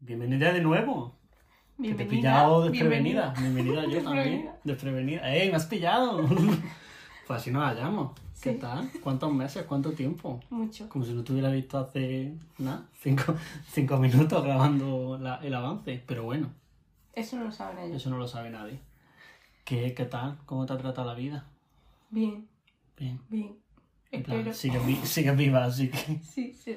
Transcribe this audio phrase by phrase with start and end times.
[0.00, 1.14] Bienvenida de nuevo.
[1.76, 3.32] Que te he Bienvenida, pillado desprevenida.
[3.38, 3.80] bienvenida.
[3.80, 4.50] Bienvenida yo también.
[4.64, 5.34] Desprevenida.
[5.34, 6.26] ¡Ey, me has pillado!
[7.26, 8.12] pues así nos hallamos.
[8.40, 8.90] ¿Qué tal?
[9.02, 9.64] ¿Cuántos meses?
[9.64, 10.40] ¿Cuánto tiempo?
[10.50, 10.88] Mucho.
[10.88, 13.34] Como si no te hubiera visto hace, nada, cinco,
[13.70, 16.02] cinco minutos grabando la- el avance.
[16.06, 16.50] Pero bueno,
[17.12, 17.96] Eso no lo saben ellos.
[17.98, 18.80] eso no lo sabe nadie.
[19.64, 20.38] ¿Qué, qué tal?
[20.46, 21.44] ¿Cómo te ha tratado la vida?
[22.08, 22.46] Bien,
[22.98, 23.20] Bien.
[23.28, 23.56] bien.
[24.10, 24.52] Espero.
[24.52, 26.18] sigues, vi- sigues viva, así que...
[26.22, 26.76] Sí, sí.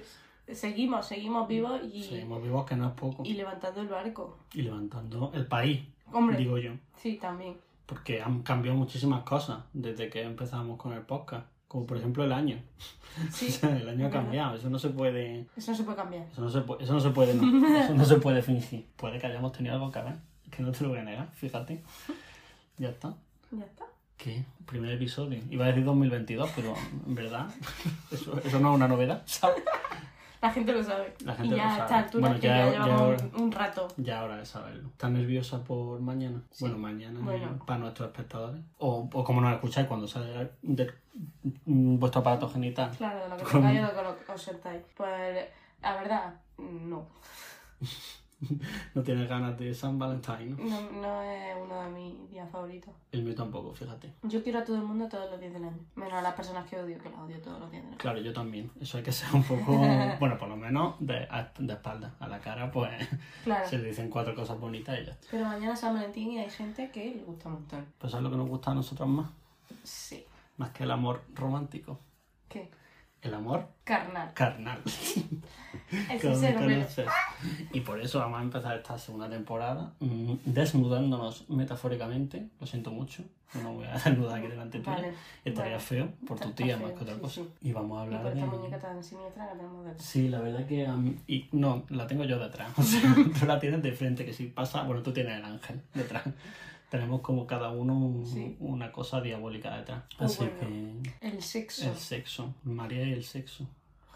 [0.51, 3.23] Seguimos, seguimos vivos y, Seguimos vivos, que no es poco.
[3.25, 4.37] y levantando el barco.
[4.53, 5.81] Y levantando el país,
[6.11, 6.71] Hombre, digo yo.
[6.97, 7.57] sí, también.
[7.85, 11.47] Porque han cambiado muchísimas cosas desde que empezamos con el podcast.
[11.67, 12.61] Como por ejemplo el año.
[13.31, 14.55] Sí, O sea, el año ha cambiado.
[14.55, 15.45] Eso no se puede.
[15.55, 16.25] eso no se puede cambiar.
[16.31, 16.83] Eso no se puede.
[16.83, 17.77] Eso no se puede, no.
[17.77, 18.87] Eso no se puede fingir.
[18.95, 20.15] Puede que hayamos tenido algo que ver.
[20.49, 21.83] Que no te lo voy a negar, fíjate.
[22.79, 23.13] Ya está.
[23.51, 23.85] Ya está.
[24.17, 24.43] ¿Qué?
[24.65, 25.39] Primer episodio.
[25.51, 26.73] Iba a decir 2022, pero
[27.05, 27.47] en verdad.
[28.11, 29.63] Eso, eso no es una novedad, ¿sabes?
[30.43, 31.13] La gente lo sabe.
[31.23, 31.83] La gente y ya lo a sabe.
[31.83, 33.87] esta altura Bueno, que ya- ya, ya ahora- un, un rato.
[33.97, 34.89] Ya ahora de saberlo.
[34.89, 36.41] ¿Estás nerviosa por mañana?
[36.51, 36.65] Sí.
[36.65, 37.59] Bueno, mañana Bueno.
[37.65, 38.61] para nuestros espectadores.
[38.77, 40.93] O, o como nos escucháis cuando sale de,
[41.65, 42.91] vuestro aparato genital.
[42.97, 44.83] Claro, de lo que tengáis o de lo que os sentáis.
[44.97, 45.45] Pues,
[45.81, 47.07] la verdad, no.
[48.95, 50.57] No tienes ganas de San Valentín, ¿no?
[50.63, 50.91] no.
[51.01, 52.93] No es uno de mis días favoritos.
[53.11, 54.13] El mío tampoco, fíjate.
[54.23, 55.79] Yo quiero a todo el mundo todos los días del año.
[55.95, 57.97] Menos a las personas que odio, que las odio todos los días del año.
[57.99, 58.71] Claro, yo también.
[58.79, 59.77] Eso hay que ser un poco,
[60.19, 61.27] bueno, por lo menos de,
[61.59, 62.15] de espalda.
[62.19, 62.91] A la cara, pues
[63.43, 63.67] Claro.
[63.67, 65.17] se le dicen cuatro cosas bonitas y ya.
[65.31, 67.85] Pero mañana es San Valentín y hay gente que le gusta un montón.
[67.97, 69.29] Pues es lo que nos gusta a nosotros más.
[69.83, 70.23] Sí.
[70.57, 71.99] Más que el amor romántico.
[72.49, 72.69] ¿Qué?
[73.23, 74.33] El amor Carnal.
[74.33, 74.81] carnal.
[76.19, 77.07] Que me conoces.
[77.71, 82.49] Y por eso vamos a empezar esta segunda temporada mm, desnudándonos metafóricamente.
[82.59, 83.23] Lo siento mucho.
[83.61, 84.95] No voy a desnudar aquí delante tuya.
[84.97, 85.13] Vale.
[85.45, 85.83] Estaría vale.
[85.83, 87.41] feo por tu tía feo, más que otra sí, cosa.
[87.41, 87.49] sí.
[87.61, 88.39] Y vamos a Y hablar por de...
[88.39, 90.05] esta muñeca tan siniestra que tenemos detrás.
[90.05, 91.15] Sí, la verdad que mí...
[91.27, 92.71] Y no, la tengo yo detrás.
[92.77, 93.01] O sea,
[93.39, 94.83] tú la tienes de frente, que si pasa...
[94.83, 96.23] Bueno, tú tienes el ángel detrás.
[96.93, 98.55] Tenemos como cada uno un- Sí.
[98.59, 100.03] una cosa diabólica detrás.
[100.19, 101.01] Muy Así bueno.
[101.19, 101.27] que...
[101.27, 101.89] El sexo.
[101.89, 102.53] El sexo.
[102.63, 103.65] María y el sexo.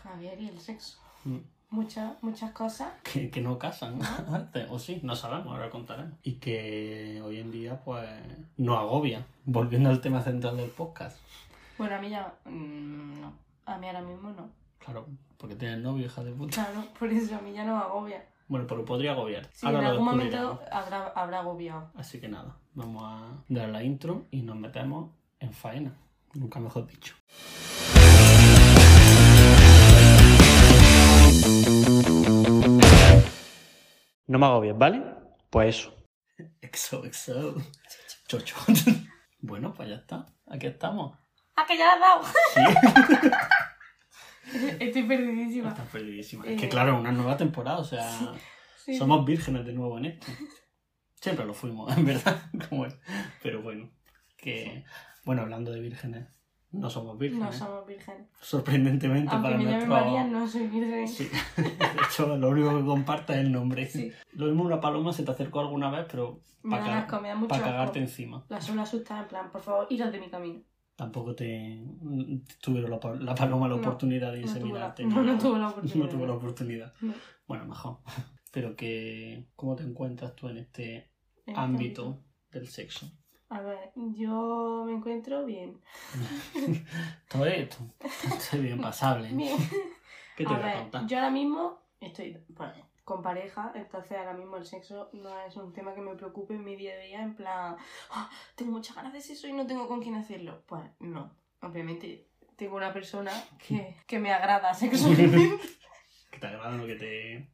[0.04, 1.00] Javier y el sexo.
[1.26, 1.38] Mm.
[1.72, 2.94] Muchas, muchas cosas.
[3.02, 4.00] que, que no casan
[4.32, 6.14] antes, o sí, no sabemos, ahora contaremos.
[6.22, 8.08] Y que hoy en día, pues,
[8.58, 9.26] no agobia.
[9.46, 11.18] Volviendo al tema central del podcast.
[11.80, 12.32] Bueno, a mí ya.
[12.46, 13.34] mm, no.
[13.66, 14.52] A mí ahora mismo no.
[14.78, 15.08] Claro,
[15.40, 16.54] porque tienes novio, hija de puta.
[16.64, 18.24] Claro, por eso a mí ya no agobia.
[18.48, 19.50] Bueno, pero podría agobiar.
[19.52, 21.92] Sí, Ahora en algún momento habrá, habrá agobiado.
[21.96, 25.94] Así que nada, vamos a dar la intro y nos metemos en faena.
[26.34, 27.16] Nunca mejor dicho.
[34.28, 35.04] No me agobies, ¿vale?
[35.50, 35.94] Pues eso.
[36.62, 37.56] Exo, exo.
[38.28, 38.56] Chocho.
[39.40, 40.26] Bueno, pues ya está.
[40.48, 41.16] Aquí estamos.
[41.56, 42.24] ¡Ah, que ya la has dado!
[42.54, 42.62] Sí.
[44.80, 45.70] Estoy perdidísima.
[45.70, 46.46] Estás perdidísima.
[46.46, 48.08] Es Eh, que claro, una nueva temporada, o sea,
[48.78, 48.96] Sí.
[48.98, 50.28] somos vírgenes de nuevo en esto.
[51.16, 52.42] Siempre lo fuimos, en verdad.
[52.70, 52.96] Como es.
[53.44, 53.90] Pero bueno,
[54.38, 54.86] que
[55.26, 56.28] bueno, hablando de vírgenes,
[56.72, 57.46] no somos vírgenes.
[57.46, 58.28] No somos vírgenes.
[58.40, 59.94] Sorprendentemente Aunque para llame nuestro.
[59.94, 61.08] María, no soy virgen.
[61.08, 61.30] Sí.
[61.58, 61.68] De
[62.06, 63.88] hecho, lo único que comparta es el nombre.
[63.88, 64.12] Sí.
[64.34, 67.20] Lo mismo una paloma se te acercó alguna vez, pero para asco.
[67.48, 68.46] cagarte encima.
[68.50, 70.62] La suelo asustar, en plan, por favor, iros de mi camino.
[70.98, 71.80] Tampoco te
[72.60, 75.06] tuvieron la, la paloma la No, oportunidad de inseminarte.
[75.06, 75.96] no, no tuve la oportunidad.
[76.04, 76.94] No tuvo la oportunidad.
[77.02, 77.14] No.
[77.48, 78.00] Bueno, mejor.
[78.52, 81.06] Pero que, ¿cómo te encuentras tú en este En
[81.46, 83.10] este ámbito del sexo?
[83.50, 85.80] A ver, yo me encuentro bien.
[87.30, 87.78] Todo esto,
[88.36, 89.30] estoy bien pasable.
[89.32, 89.56] Bien.
[90.36, 91.08] ¿Qué te a voy a ver, contar?
[91.08, 92.38] yo ahora mismo estoy
[93.08, 96.66] con pareja, entonces ahora mismo el sexo no es un tema que me preocupe en
[96.66, 97.78] mi día a día, en plan,
[98.12, 100.62] "Ah, tengo muchas ganas de sexo y no tengo con quién hacerlo.
[100.68, 101.32] Pues no,
[101.62, 103.32] obviamente tengo una persona
[103.66, 105.38] que, que me agrada sexualmente.
[106.32, 107.50] Que te agrada lo que te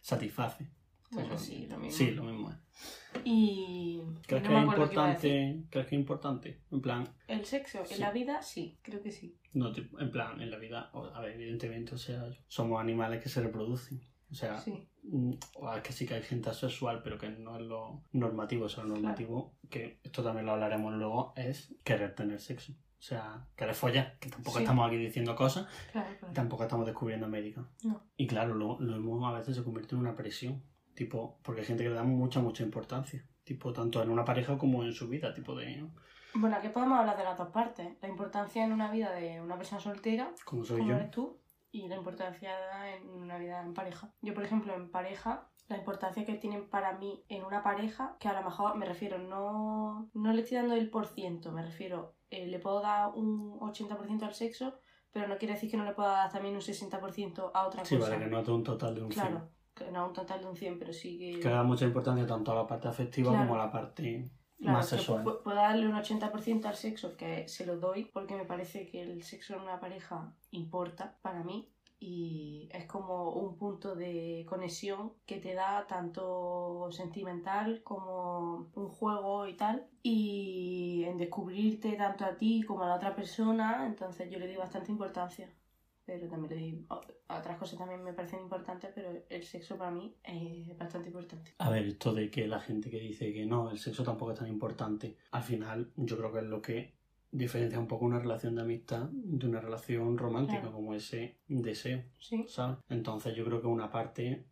[0.00, 0.66] satisface.
[1.10, 1.98] bueno, sí, lo mismo.
[1.98, 2.56] Sí, lo mismo es.
[3.24, 5.62] Y ¿Crees no que es importante?
[5.70, 6.60] ¿Crees que es importante?
[6.72, 7.94] En plan, El sexo Sí.
[7.94, 9.36] en la vida, sí, creo que sí.
[9.52, 13.42] no en plan, en la vida, a ver, evidentemente, o sea, somos animales que se
[13.42, 14.00] reproducen.
[14.34, 15.34] O sea, Sí, Mm,
[15.82, 18.64] que sí que hay gente asexual, pero que no es lo normativo.
[18.64, 22.72] O sea, lo normativo, que esto también lo hablaremos luego, es querer tener sexo.
[22.72, 24.64] O sea, querer follar, que tampoco Sí.
[24.64, 26.32] estamos aquí diciendo cosas, claro, claro.
[26.34, 27.68] tampoco estamos descubriendo América.
[27.84, 28.02] No.
[28.16, 30.62] Y claro, lo, lo mismo a veces se convierte en una presión.
[30.94, 33.22] Tipo, porque hay gente que le da mucha, mucha importancia.
[33.44, 35.34] Tipo, tanto en una pareja como en su vida.
[35.34, 35.86] Tipo de,
[36.34, 37.88] Bueno, aquí podemos hablar de las dos partes.
[38.00, 40.96] La importancia en una vida de una persona soltera como soy como yo.
[40.96, 41.38] eres tú
[41.74, 42.52] y la importancia
[42.94, 44.14] en una vida en pareja.
[44.22, 48.28] Yo, por ejemplo, en pareja, la importancia que tienen para mí en una pareja, que
[48.28, 52.14] a lo mejor me refiero, no, no le estoy dando el por ciento, me refiero,
[52.30, 54.74] eh, le puedo dar un 80% al sexo,
[55.10, 57.96] pero no quiere decir que no le pueda dar también un 60% a otra Sí,
[57.96, 58.10] cosa.
[58.10, 60.46] vale, que no es de un total de un Claro, que no un total de
[60.46, 61.40] un 100, pero sí que...
[61.40, 63.48] Que da mucha importancia tanto a la parte afectiva Claro.
[63.48, 65.24] como a la parte Claro, más sexual.
[65.24, 69.02] pu- puedo darle un 80% al sexo, que se lo doy porque me parece que
[69.02, 71.70] el sexo en una pareja importa para mí
[72.00, 79.46] y es como un punto de conexión que te da tanto sentimental como un juego
[79.46, 84.38] y tal y en descubrirte tanto a ti como a la otra persona, entonces yo
[84.38, 85.48] le doy bastante importancia.
[86.06, 86.84] Pero también le
[87.28, 91.52] a otras cosas también me parecen importantes, pero el sexo para mí es bastante importante.
[91.58, 94.38] A ver, esto de que la gente que dice que no, el sexo tampoco es
[94.38, 96.94] tan importante, al final yo creo que es lo que
[97.32, 100.74] diferencia un poco una relación de amistad de una relación romántica, Claro.
[100.76, 102.78] como ese deseo, Sí, ¿sabes?
[102.88, 104.44] Entonces yo creo que una parte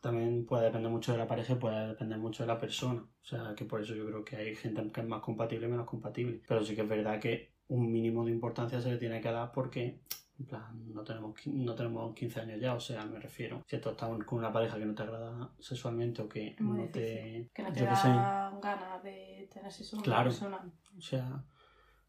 [0.00, 3.00] también puede depender mucho de la pareja y puede depender mucho de la persona.
[3.02, 5.70] O sea, que por eso yo creo que hay gente que es más compatible y
[5.70, 6.40] menos compatible.
[6.48, 9.50] Pero sí que es verdad que un mínimo de importancia se le tiene que dar
[9.52, 10.00] porque,
[10.38, 12.74] en plan, no tenemos, no tenemos 15 años ya.
[12.74, 16.22] O sea, me refiero, si tú estás con una pareja que no te agrada sexualmente
[16.22, 17.00] o que muy no te...
[17.00, 17.50] difícil.
[17.54, 20.30] Que no te da ganas de tener sexo con una Claro.
[20.30, 20.72] persona.
[20.96, 21.44] O sea,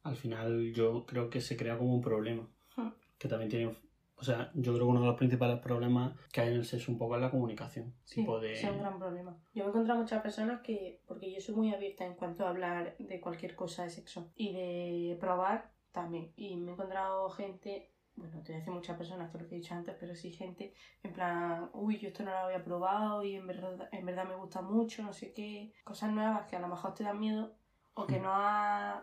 [0.03, 2.47] al final yo creo que se crea como un problema.
[2.75, 2.89] Hmm.
[3.17, 3.75] Que también tiene...
[4.17, 6.89] O sea, yo creo que uno de los principales problemas que hay en el sexo
[6.91, 7.93] un poco es la comunicación.
[8.05, 8.53] Sí, tipo de...
[8.53, 9.37] es un gran problema.
[9.53, 12.49] Yo me he encontrado muchas personas que, porque yo soy muy abierta en cuanto a
[12.49, 16.31] hablar de cualquier cosa de sexo y de probar también.
[16.37, 19.49] Y me he encontrado gente, bueno, te voy a decir muchas personas, esto es lo
[19.49, 20.73] que he dicho antes, pero sí gente
[21.03, 24.35] en plan, uy, yo esto no lo había probado y en verdad, en verdad me
[24.35, 25.73] gusta mucho, no sé qué.
[25.83, 27.55] Cosas nuevas que a lo mejor te dan miedo
[27.93, 29.01] o que no has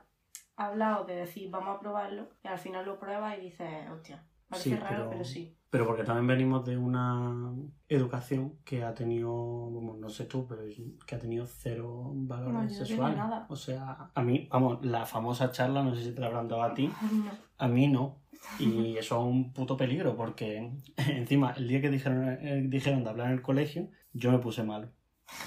[0.56, 4.70] hablado de decir, vamos a probarlo y al final lo pruebas y dices, hostia, parece
[4.70, 5.56] Sí, raro, pero- pero sí.
[5.72, 7.50] Pero porque también venimos de una
[7.88, 9.32] educación que ha tenido,
[9.70, 10.60] vamos, no sé tú, pero
[11.06, 13.16] que ha tenido cero valores No, yo no tengo sexuales.
[13.16, 13.46] nada.
[13.48, 16.62] O sea, a mí, vamos, la famosa charla, no sé si te la habrán dado
[16.62, 16.90] a ti,
[17.56, 18.20] a mí no.
[18.58, 20.72] Y eso es un puto peligro, porque
[21.08, 24.62] encima, el día que dijeron, eh, dijeron de hablar en el colegio, yo me puse
[24.64, 24.90] malo.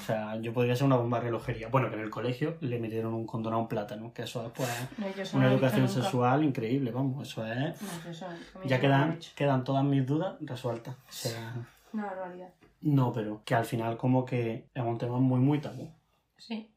[0.02, 1.68] O sea, yo podría ser una bomba de relojería.
[1.70, 4.52] Bueno, que en el colegio le metieron un condón a un plátano, que eso es
[4.52, 7.82] pues, No, una no educación sexual increíble, vamos, eso es...
[7.82, 8.28] No, eso,
[8.66, 10.96] Ya quedan, quedan todas mis dudas resueltas.
[10.96, 11.54] O sea,
[11.94, 12.50] Una barbaridad.
[12.82, 15.90] no, pero que al final como que es un tema muy, muy tabú.
[16.38, 16.72] Sí.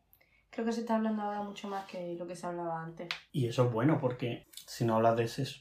[0.51, 3.09] Creo que se está hablando ahora mucho más que lo que se hablaba antes.
[3.33, 5.61] Y eso es bueno porque si no hablas de sexo,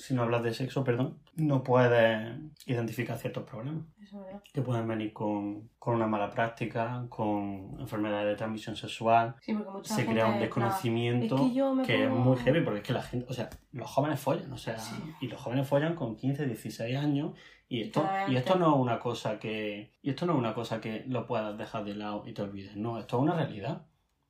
[0.00, 2.36] si no hablas de sexo, perdón, no puedes
[2.66, 4.42] identificar ciertos problemas Eso es verdad.
[4.52, 9.36] que pueden venir con, con una mala práctica, con enfermedades de transmisión sexual.
[9.42, 11.36] Sí, porque mucha Se gente crea un desconocimiento
[11.80, 14.52] Es que es muy heavy porque es que la gente, o sea, los jóvenes follan,
[14.52, 14.94] o sea, Sí.
[15.20, 17.32] y los jóvenes follan con 15, 16 años
[17.68, 20.80] y esto, y esto no es una cosa que, y esto no es una cosa
[20.80, 23.86] que lo puedas dejar de lado y te olvides, no, esto es una realidad.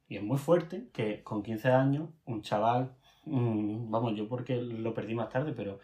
[0.09, 2.97] Y es muy fuerte que con 15 años un chaval,
[3.31, 5.79] mm, vamos, yo porque lo perdí más tarde, pero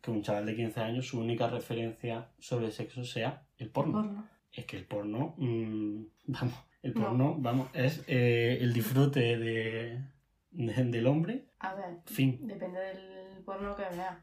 [0.00, 4.02] que un chaval de 15 años su única referencia sobre sexo sea el porno.
[4.02, 4.28] Porno.
[4.52, 7.00] Es que el porno, mm, vamos, el No.
[7.02, 10.02] porno, vamos, es eh, el disfrute de,
[10.50, 11.48] de- del hombre.
[11.58, 12.38] A ver, Fin.
[12.46, 14.18] depende del porno que veas.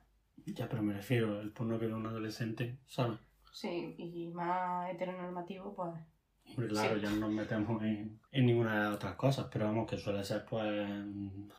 [0.45, 3.19] Ya, pero me refiero al porno que ve un adolescente, ¿sabes?
[3.51, 5.91] Sí, y más heteronormativo, pues.
[6.49, 7.01] Hombre, claro, Sí.
[7.01, 10.23] ya no nos metemos en, en ninguna de las otras cosas, pero vamos, que suele
[10.23, 10.87] ser, pues,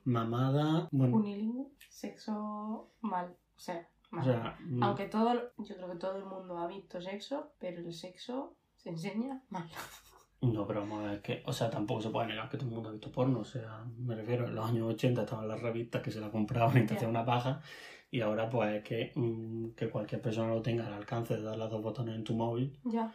[0.05, 3.35] mamada, bueno, Unilingüe, sexo mal.
[3.57, 4.25] O sea, o mal.
[4.25, 7.93] sea, mm, Aunque todo, yo creo que todo el mundo ha visto sexo, pero el
[7.93, 9.69] sexo se enseña mal.
[10.43, 12.75] no, pero vamos a ver que, o sea, tampoco se puede negar que todo el
[12.75, 16.03] mundo ha visto porno, o sea, me refiero, en los años 80 estaban las revistas
[16.03, 17.61] que se la compraban y te hacían una paja,
[18.11, 21.57] y ahora, pues, es que, mm, que cualquier persona lo tenga al alcance de dar
[21.57, 23.13] los dos botones en tu móvil, Ya.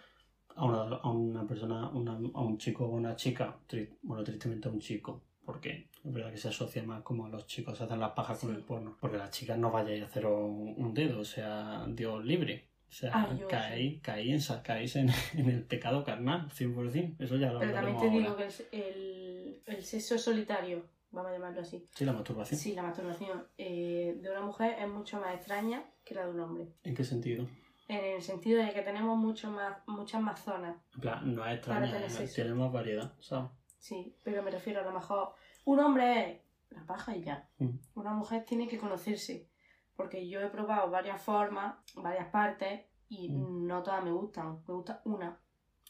[0.59, 4.67] A una, a una persona, una- a un chico o una chica, tri- bueno, tristemente
[4.67, 7.83] a un chico, porque es verdad que se asocia más como a los chicos se
[7.85, 8.55] hacen las pajas con Sí.
[8.55, 12.23] el porno, porque las chicas no vayáis a hacer un, un dedo, o sea, Dios
[12.25, 12.67] libre.
[12.87, 17.15] O sea, Ah, caéis, caéis, en, caéis en, en el pecado carnal, 100%.
[17.19, 18.17] Eso ya lo Pero también te ahora.
[18.19, 22.59] digo que el, el, el sexo solitario, vamos a llamarlo así, Sí, la masturbación.
[22.59, 26.39] Sí, la masturbación eh, de una mujer es mucho más extraña que la de un
[26.39, 26.67] hombre.
[26.83, 27.45] ¿En qué sentido?
[27.89, 30.77] En el sentido de que tenemos mucho más, muchas más zonas.
[30.93, 32.35] En plan, no es Para extraña, tener sexo.
[32.35, 33.49] tiene más variedad, ¿sabes?
[33.79, 35.33] Sí, pero me refiero a lo mejor.
[35.65, 37.49] Un hombre es la paja y ya.
[37.57, 37.69] Mm.
[37.95, 39.49] Una mujer tiene que conocerse.
[39.95, 43.65] Porque yo he probado varias formas, varias partes y Mm.
[43.67, 44.61] no todas me gustan.
[44.67, 45.39] Me gusta una.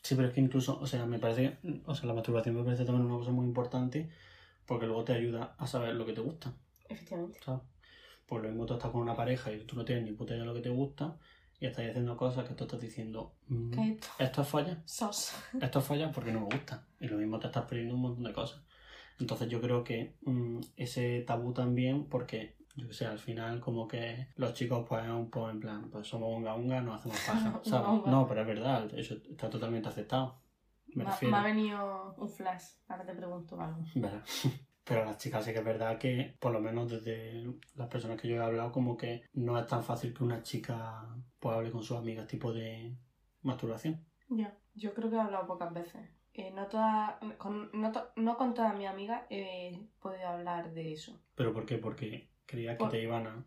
[0.01, 2.63] Sí, pero es que incluso, o sea, me parece, que- o sea, la masturbación me
[2.63, 4.09] parece también una cosa muy importante
[4.65, 6.53] porque luego te ayuda a saber lo que te gusta.
[6.87, 7.39] Efectivamente.
[7.43, 7.61] ¿sabes?
[8.25, 10.43] Pues lo mismo tú estás con una pareja y tú no tienes ni puta idea
[10.43, 11.17] de lo que te gusta
[11.59, 14.07] y estás haciendo cosas que tú estás diciendo, mm, ¿Qué es esto?
[14.19, 15.33] esto es falla, Sos.
[15.61, 16.85] esto es falla porque no me gusta.
[16.99, 18.61] Y lo mismo te estás perdiendo un montón de cosas.
[19.19, 23.87] Entonces yo creo que mm, ese tabú también, porque yo que sé, al final como
[23.87, 27.59] que los chicos pues un poco en plan, pues somos unga unga, no hacemos paja,
[27.63, 28.05] ¿sabes?
[28.05, 30.39] No, pero es verdad, eso está totalmente aceptado.
[30.95, 33.83] Me me ha venido un flash, ahora te pregunto algo.
[33.95, 34.23] ¿verdad?
[34.89, 38.27] Pero las chicas sí que es verdad que, por lo menos desde las personas que
[38.27, 41.07] yo he hablado, como que no es tan fácil que una chica
[41.39, 42.97] pues hable con sus amigas tipo de
[43.43, 44.03] masturbación.
[44.29, 46.09] Ya, yo creo que he hablado pocas veces.
[46.33, 50.93] Eh, no, toda, con, no, to- no con todas mis amigas he podido hablar de
[50.93, 51.21] eso.
[51.35, 51.77] ¿Pero por qué?
[51.77, 53.45] Porque creías que Por- te iban a...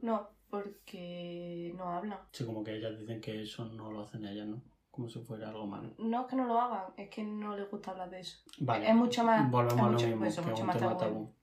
[0.00, 2.20] No, porque no hablan.
[2.32, 4.62] Sí, como que ellas dicen que eso no lo hacen ellas, ¿no?
[4.98, 5.94] Como si fuera algo malo.
[5.98, 8.40] No es que no lo hagan, es que no les gusta hablar de eso.
[8.58, 8.88] Vale.
[8.90, 9.48] Es mucho más.
[9.48, 10.98] Volvemos a lo mismo, eso, que es mucho más tabú.
[10.98, 11.34] tabú.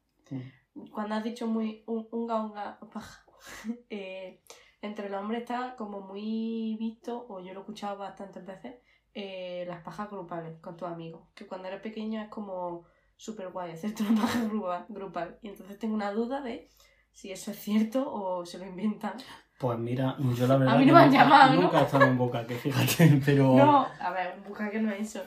[0.92, 3.26] Cuando has dicho muy un- unga unga paja,
[3.90, 4.42] eh,
[4.82, 8.76] entre los hombres está como muy visto, o yo lo he escuchado bastantes veces,
[9.14, 11.30] eh, las pajas grupales con tus amigos.
[11.34, 12.84] Que cuando eres pequeño es como
[13.16, 15.40] súper guay hacerte una paja grupa- grupal.
[15.42, 16.68] Y entonces tengo una duda de
[17.14, 19.14] si eso es cierto o se lo inventan.
[19.58, 21.62] Pues mira, yo la verdad mí no me han nunca, llamado, ¿no?
[21.62, 23.56] nunca he estado en boca, que fíjate, pero...
[23.56, 25.24] No, a ver, busca que no es eso.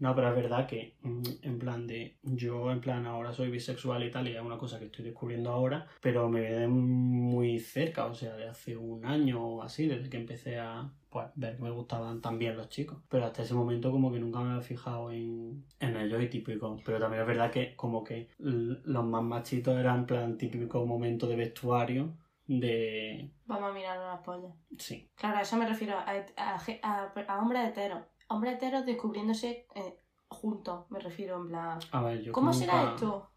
[0.00, 4.02] No, pero es verdad que mm, en plan de yo en plan ahora soy bisexual
[4.02, 8.06] y tal y es una cosa que estoy descubriendo ahora, pero me viene muy cerca,
[8.06, 11.62] o sea, de hace un año o así, desde que empecé a pues, ver que
[11.62, 12.98] me gustaban también los chicos.
[13.10, 16.80] Pero hasta ese momento como que nunca me había fijado en, en ellos y típico.
[16.84, 21.26] Pero también es verdad que como que los más machitos eran en plan típico momento
[21.26, 22.14] de vestuario
[22.58, 23.30] de...
[23.46, 24.52] Vamos a mirar las pollas.
[24.76, 28.02] Sí, Claro, a eso me refiero, a, a, a, a hombres heteros.
[28.28, 29.96] Hombres heteros descubriéndose eh,
[30.28, 31.78] juntos, me refiero, en plan...
[31.92, 33.30] a ver, yo ¿Cómo nunca- será esto?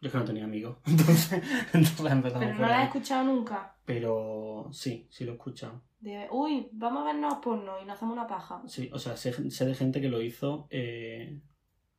[0.00, 2.86] Yo es que no tenía amigos, entonces, entonces empezamos Pero no la he ahí.
[2.86, 3.76] escuchado nunca.
[3.84, 5.82] Pero sí, sí lo he escuchado.
[5.98, 8.62] De, uy, vamos a vernos porno y nos hacemos una paja.
[8.68, 11.40] Sí, o sea, sé, sé de gente que lo hizo eh,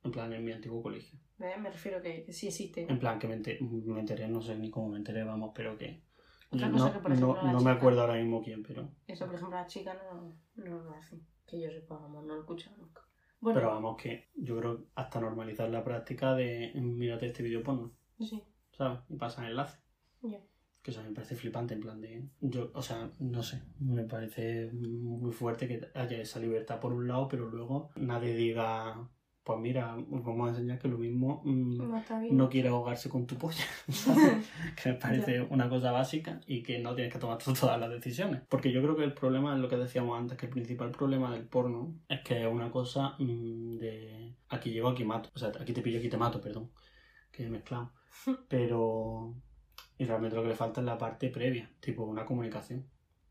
[0.02, 1.18] en plan en mi antiguo colegio.
[1.36, 1.58] ¿Ves?
[1.58, 2.86] Me refiero que, que sí existe.
[2.90, 5.76] En plan que me enteré, me enteré, no sé ni cómo me enteré, vamos, pero
[5.76, 6.02] que...
[6.52, 8.62] Otra no, cosa que, por ejemplo, no- la no me chica- acuerdo ahora mismo quién,
[8.62, 8.88] pero...
[9.06, 11.24] Eso, por ejemplo, las chicas no, no lo hacen.
[11.46, 13.02] Que yo sepa, vamos, no lo he escuchado nunca.
[13.40, 17.92] Bueno, Pero vamos, que yo creo hasta normalizar la práctica de mírate este vídeo porno,
[18.18, 18.42] sí,
[18.72, 19.00] ¿sabes?
[19.08, 19.80] Y pasan enlaces.
[20.22, 20.38] ya.
[20.82, 22.26] Que eso a mí me parece flipante, en plan de...
[22.40, 27.06] Yo, o sea, no sé, me parece muy fuerte que haya esa libertad por un
[27.06, 29.06] lado, pero luego nadie diga,
[29.42, 33.36] pues mira, os vamos a enseñar que lo mismo mm, No quiere ahogarse con tu
[33.36, 33.64] polla,
[34.82, 37.90] que me parece una cosa básica y que no tienes que tomar tú todas las
[37.90, 38.42] decisiones.
[38.48, 41.32] Porque yo creo que el problema es lo que decíamos antes, que el principal problema
[41.32, 45.30] del porno es que es una cosa mm, de aquí llego, aquí mato.
[45.34, 46.70] O sea, aquí te pillo, aquí te mato, perdón,
[47.32, 47.92] que he mezclado.
[48.48, 49.34] Pero...
[49.96, 52.86] Y realmente lo que le falta es la parte previa, tipo una comunicación.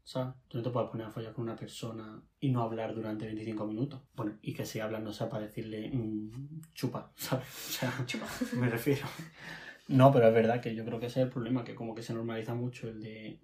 [0.09, 0.33] ¿Sabes?
[0.47, 3.67] Tú no te puedes poner a follar con una persona y no hablar durante 25
[3.67, 4.01] minutos.
[4.15, 7.45] Bueno, y que si hablas no sea para decirle mm, chupa, ¿sabes?
[7.45, 8.25] O sea, Chupa.
[8.53, 9.05] me refiero.
[9.87, 12.01] No, pero es verdad que yo creo que ese es el problema, que como que
[12.01, 13.39] se normaliza mucho el de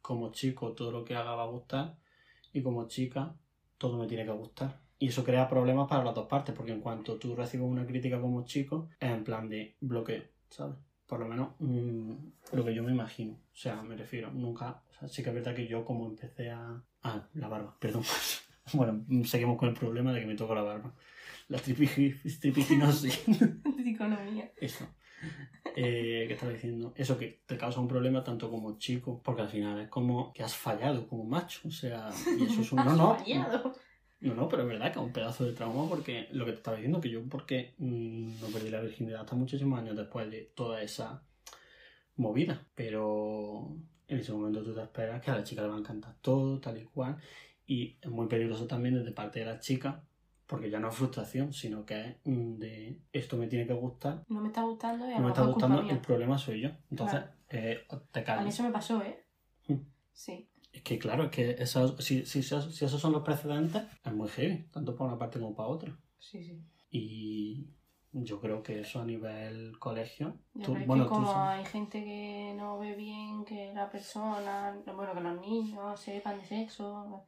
[0.00, 1.96] como chico todo lo que haga va a gustar
[2.52, 3.34] y como chica
[3.76, 4.80] todo me tiene que gustar.
[5.00, 8.20] Y eso crea problemas para las dos partes, porque en cuanto tú recibes una crítica
[8.20, 10.76] como chico, es en plan de bloqueo, ¿sabes?
[11.08, 11.48] Por lo menos
[12.52, 13.32] lo que yo me imagino.
[13.32, 14.82] O sea, me refiero, nunca...
[14.90, 16.80] O sea, sí que es verdad que yo como empecé a...
[17.02, 18.02] Ah, la barba, perdón.
[18.74, 20.94] bueno, seguimos con el problema de que me toco la barba.
[21.48, 23.24] La tripigi- tripiginosis.
[24.60, 24.86] Eso.
[25.74, 26.92] Eh, ¿Qué estaba diciendo?
[26.96, 30.42] Eso que te causa un problema tanto como chico, porque al final es como que
[30.42, 31.66] has fallado como macho.
[31.66, 32.84] O sea, y eso es un.
[32.84, 33.14] No, no.
[33.16, 33.74] fallado.
[34.20, 36.58] No, no, pero es verdad que es un pedazo de trauma porque lo que te
[36.58, 40.50] estaba diciendo, que yo porque mm, no perdí la virginidad hasta muchísimos años después de
[40.54, 41.22] toda esa
[42.16, 42.66] movida.
[42.74, 43.76] Pero
[44.08, 46.58] en ese momento tú te esperas que a la chica le va a encantar todo,
[46.60, 47.16] tal y cual.
[47.66, 50.02] Y es muy peligroso también desde parte de la chica,
[50.46, 54.24] porque ya no es frustración, sino que es mm, de esto me tiene que gustar,
[54.28, 56.70] No me está gustando y a no me está gustando, el problema soy yo.
[56.90, 57.32] Entonces, Claro.
[57.50, 59.24] eh, te A mí eso me pasó, ¿eh?
[59.68, 59.74] Mm.
[60.12, 60.48] Sí.
[60.78, 64.12] Es que claro, es que esos- si, si, esos- si esos son los precedentes, es
[64.12, 65.98] muy heavy, tanto para una parte como para otra.
[66.20, 66.62] Sí, sí.
[66.90, 67.66] Y
[68.12, 70.38] yo creo que eso a nivel colegio.
[70.64, 74.78] Tú- bueno, que tú como sabes- hay gente que no ve bien que la persona,
[74.94, 77.24] bueno, que los niños sepan de sexo.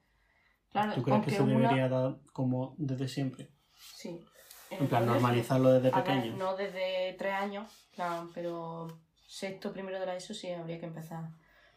[0.71, 3.51] Claro, ¿Tú crees que se una- debería dar como desde siempre?
[3.97, 4.25] Sí.
[4.71, 6.37] En plan, normalizarlo desde ver, pequeño.
[6.37, 8.87] no desde tres años, claro, pero
[9.27, 11.31] sexto, primero de la ESO sí habría que empezar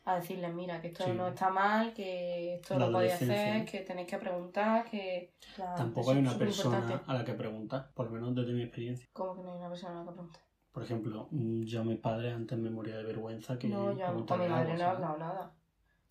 [0.06, 1.12] a decirles, mira, que esto Sí.
[1.14, 5.34] no está mal, que esto La lo podéis hacer, que tenéis que preguntar, que...
[5.78, 9.08] Tampoco hay una persona a la que preguntar, por lo menos desde mi experiencia.
[9.14, 10.42] ¿Cómo que no hay una persona a la que preguntar?
[10.74, 14.26] Por ejemplo, mm, yo a mi padre antes me moría de vergüenza que No, yo
[14.26, 15.54] con mi madre no he hablado nada.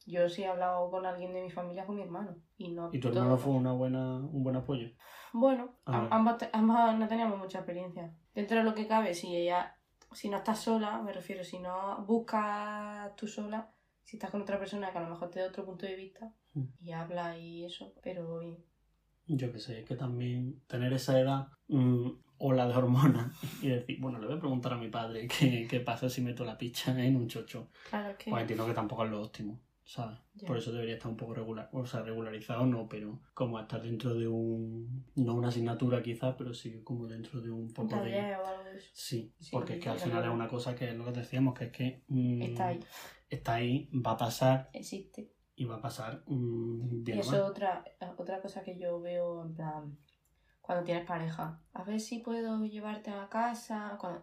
[0.06, 2.36] Yo sí he hablado con alguien de mi familia, con mi hermano.
[2.56, 4.88] Y, no ¿Y tu todo- hermano fue una buena, un buen apoyo?
[5.32, 5.98] Bueno, Ah.
[5.98, 8.12] am- ambas, ambas no teníamos mucha experiencia.
[8.34, 9.76] Dentro de lo que cabe, si ella
[10.12, 13.70] si no estás sola, me refiero, si no buscas tú sola,
[14.04, 16.32] si estás con otra persona que a lo mejor te da otro punto de vista
[16.54, 16.64] Mm.
[16.80, 18.58] y habla y eso, pero bien.
[19.26, 23.32] Yo que sé, que también tener esa edad mm, o la de hormonas
[23.62, 26.44] y decir, bueno, le voy a preguntar a mi padre qué, qué pasa si meto
[26.44, 27.70] la picha en un chocho.
[27.88, 28.30] Claro es que...
[28.30, 30.18] Pues entiendo que tampoco es lo óptimo, ¿sabes?
[30.34, 30.46] Ya.
[30.46, 34.14] Por eso debería estar un poco regular, o sea, regularizado no, pero como estar dentro
[34.14, 38.36] de un, no una asignatura quizás, pero sí como dentro de un un poco de...
[38.36, 38.90] o algo de eso.
[38.92, 41.58] Sí, Sí, porque es que al final es una cosa que es lo que decíamos,
[41.58, 42.80] que es que mm, Está ahí,
[43.28, 45.32] está ahí, va a pasar existe.
[45.56, 47.84] y va a pasar mm, Y bien o eso es otra,
[48.16, 49.98] otra cosa que yo veo en plan,
[50.60, 51.60] cuando tienes pareja.
[51.72, 54.22] A ver si puedo llevarte a casa, cuando-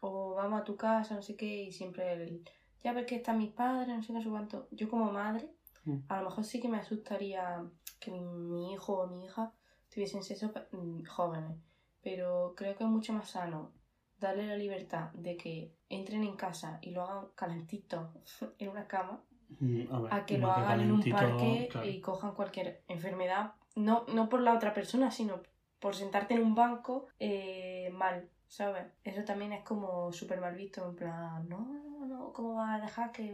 [0.00, 2.42] o vamos a tu casa, no sé qué, y siempre el,
[2.84, 4.68] ya ves que están mis padres, no sé qué, no sé cuánto.
[4.70, 5.50] Yo como madre,
[5.86, 5.98] Mm.
[6.08, 7.62] a lo mejor sí que me asustaría
[8.00, 9.52] que mi, mi hijo o mi hija
[9.92, 11.58] tuviesen sexo mm, jóvenes,
[12.02, 13.72] pero creo que es mucho más sano
[14.18, 18.12] darle la libertad de que entren en casa y lo hagan calentito
[18.58, 19.22] en una cama
[19.60, 21.86] Mm, a, ver, a que lo hagan en un parque claro.
[21.86, 25.42] y cojan cualquier enfermedad, no, no por la otra persona, sino
[25.78, 28.86] por sentarte en un banco eh, mal, ¿sabes?
[29.04, 31.93] Eso también es como súper mal visto, en plan, no,
[32.32, 33.32] ¿cómo vas a dejar que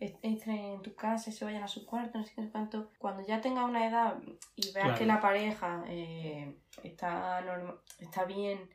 [0.00, 2.90] entren en tu casa y se vayan a su cuarto, no sé qué, cuánto?
[2.98, 4.18] Cuando ya tengas una edad
[4.56, 4.98] y veas Claro.
[4.98, 8.68] que la pareja eh, está, norma- está bien,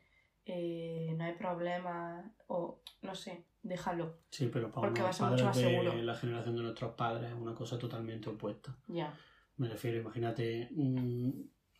[0.46, 5.26] eh, no hay problema, o no sé, déjalo, Sí, pero para porque va a ser
[5.26, 5.94] mucho más de seguro.
[6.02, 8.76] la generación de nuestros padres es una cosa totalmente opuesta.
[8.88, 9.12] ya.
[9.56, 11.30] Me refiero, imagínate mm,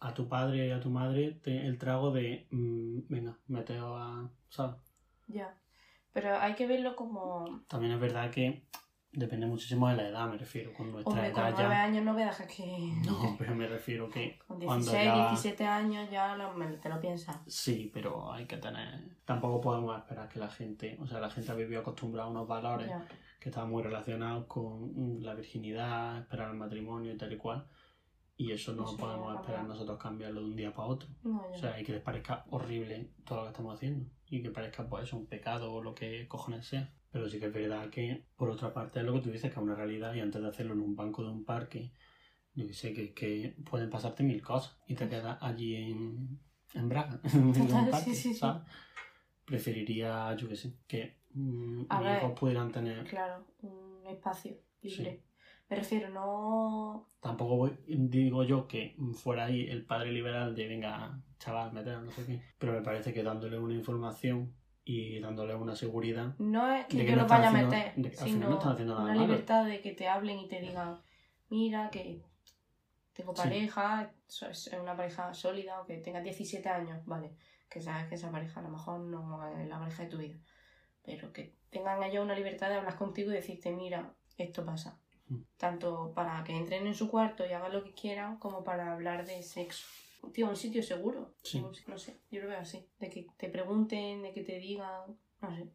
[0.01, 4.31] a tu padre y a tu madre te- el trago de, mm, venga, meteo a...
[4.51, 4.77] ¿sabes?
[5.29, 5.57] Ya.
[6.13, 7.63] Pero hay que verlo como.
[7.69, 8.65] También es verdad que
[9.13, 10.73] depende muchísimo de la edad, me refiero.
[10.73, 11.83] Con nuestra Hombre, con edad nueve ya...
[11.85, 12.93] años no me dejas que.
[13.07, 17.01] No, pero me refiero que Con cuando 16, ya- 17 años ya lo- te lo
[17.01, 17.37] piensas.
[17.47, 19.17] Sí, pero hay que tener...
[19.25, 20.97] Tampoco podemos esperar que la gente...
[21.01, 23.07] O sea, la gente ha vivido acostumbrada a unos valores Ya.
[23.39, 27.67] que estaban muy relacionados con la virginidad, esperar el matrimonio y tal y cual.
[28.37, 31.09] Y eso no Eso podemos esperar nosotros cambiarlo de un día para otro.
[31.23, 31.43] No.
[31.53, 34.07] O sea, y que les parezca horrible todo lo que estamos haciendo.
[34.31, 36.95] Y que parezca, pues, un pecado o lo que cojones sea.
[37.11, 39.59] Pero sí que es verdad que, por otra parte, es lo que tú dices, que
[39.59, 40.15] es una realidad.
[40.15, 41.91] Y antes de hacerlo en un banco de un parque,
[42.55, 44.79] yo que sé, que, que pueden pasarte mil cosas.
[44.87, 46.39] Y te quedas allí en,
[46.75, 48.41] en Braga, en un parque, sí, sí, sí.
[49.45, 53.05] Preferiría, yo que sé, que mm, mis hijos pudieran tener...
[53.05, 55.23] Claro, un espacio libre.
[55.69, 57.09] Me refiero, no.
[57.21, 62.11] Tampoco voy- digo yo que fuera ahí el padre liberal de venga, chaval, meter no
[62.13, 62.41] sé qué.
[62.59, 67.05] Pero me parece que dándole una información y dándole una seguridad No es que De
[67.05, 69.27] que yo no lo vaya a meter, de sino no haciendo nada una malo.
[69.27, 71.01] libertad de que te hablen y te digan:
[71.49, 72.23] Mira, que
[73.13, 73.43] tengo Sí.
[73.43, 77.33] pareja, es una pareja sólida, o que tengas 17 años, vale.
[77.69, 80.37] Que sabes que esa pareja a lo mejor no es la pareja de tu vida.
[81.03, 84.99] Pero que tengan ellos una libertad de hablar contigo y decirte: Mira, esto pasa.
[85.29, 85.43] Mm.
[85.57, 89.25] Tanto para que entren en su cuarto y hagan lo que quieran, como para hablar
[89.27, 89.87] de sexo.
[90.33, 91.35] Tío, un sitio seguro.
[91.43, 91.65] Sí.
[91.87, 92.87] No sé, yo lo veo así.
[92.99, 95.69] De que te pregunten, de que te digan, no sé.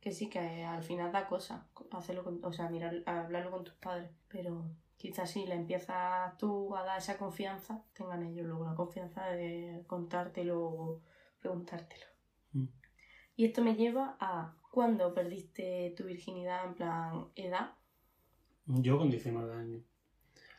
[0.00, 3.74] Que sí, que al final da cosa hacerlo con, o sea, mirar, hablarlo con tus
[3.74, 4.10] padres.
[4.28, 9.26] Pero quizás si le empiezas tú a dar esa confianza, tengan ellos luego la confianza
[9.26, 11.02] de contártelo o
[11.40, 12.06] preguntártelo.
[12.52, 12.66] Mm.
[13.36, 17.72] Y esto me lleva a cuando perdiste tu virginidad en plan edad.
[18.66, 19.82] Yo con 19 años,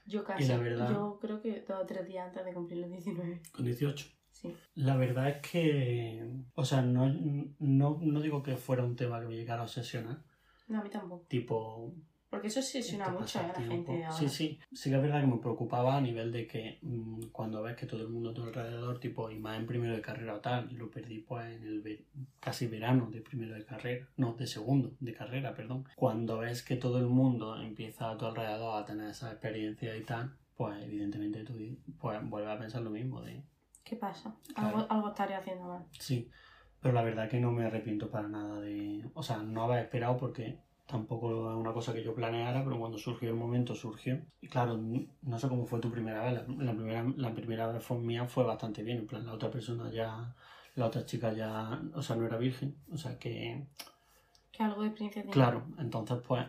[0.09, 0.43] Yo casi.
[0.43, 3.41] Y la verdad- Yo creo que dos o tres días antes de cumplir los 19.
[3.53, 4.07] con 18.
[4.31, 4.55] Sí.
[4.75, 7.07] La verdad es que, o sea, no,
[7.59, 10.23] no, no digo que fuera un tema que me llegara a obsesionar,
[10.67, 11.25] No, a mí tampoco.
[11.27, 11.93] tipo...
[12.29, 14.11] Porque eso obsesiona mucho a la gente ahora.
[14.11, 17.63] Sí, sí, sí que es verdad que me preocupaba a nivel de que mm, cuando
[17.63, 20.35] ves que todo el mundo a tu alrededor, tipo, y más en primero de carrera
[20.35, 22.05] o tal, lo perdí pues en el
[22.39, 25.85] casi verano de primero de carrera, no, de segundo de carrera, perdón.
[25.95, 30.03] Cuando ves que todo el mundo empieza a tu alrededor a tener esa experiencia y
[30.03, 31.53] tal, pues evidentemente tú
[31.99, 33.43] pues, vuelves a pensar lo mismo de...
[33.83, 34.35] ¿Qué pasa?
[34.53, 34.77] Claro.
[34.77, 35.85] Algo, algo estaré haciendo mal.
[35.99, 36.29] Sí,
[36.79, 39.03] pero la verdad que no me arrepiento para nada de...
[39.15, 42.97] O sea, no haber esperado porque tampoco es una cosa que yo planeara, pero cuando
[42.97, 44.19] surgió el momento, surgió.
[44.41, 44.77] Y claro,
[45.21, 46.33] no sé cómo fue tu primera vez.
[46.33, 48.97] La, la primera, la primera vez fue mía fue bastante bien.
[48.99, 50.35] En plan, la otra persona ya...
[50.75, 51.79] La otra chica ya...
[51.93, 52.75] O sea, no era virgen.
[52.91, 53.67] O sea que...
[54.51, 55.31] Que algo de experiencia.
[55.31, 56.45] Claro, entonces pues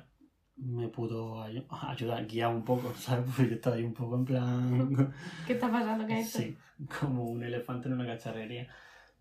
[0.57, 3.25] me pudo ay- ayudar, guiar un poco, ¿sabes?
[3.27, 5.15] Porque yo estaba ahí un poco en plan...
[5.47, 6.39] ¿Qué está pasando con esto?
[6.39, 6.57] Sí,
[7.01, 8.69] como un elefante en una cacharrería.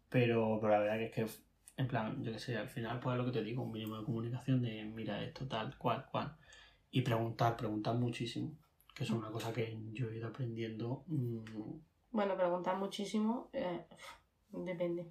[0.09, 1.48] Pero, pero la verdad que es que,
[1.79, 3.97] en plan, yo qué sé, al final, pues es lo que te digo, un mínimo
[3.97, 6.35] de comunicación de mira esto, tal, cual, cual.
[6.91, 8.57] Y preguntar, preguntar muchísimo.
[8.93, 11.03] Que es una cosa que yo he ido aprendiendo.
[11.07, 11.39] mm,
[12.11, 13.85] Bueno, preguntar muchísimo eh,
[14.51, 15.09] depende.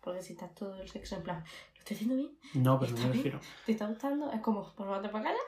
[0.00, 2.30] Porque si estás todo el sexo en plan, ¿lo estoy haciendo bien?
[2.54, 3.24] No, pero no ¿Está me bien?
[3.24, 3.40] refiero.
[3.66, 4.32] ¿Te está gustando?
[4.32, 5.38] Es como, por favor, para allá.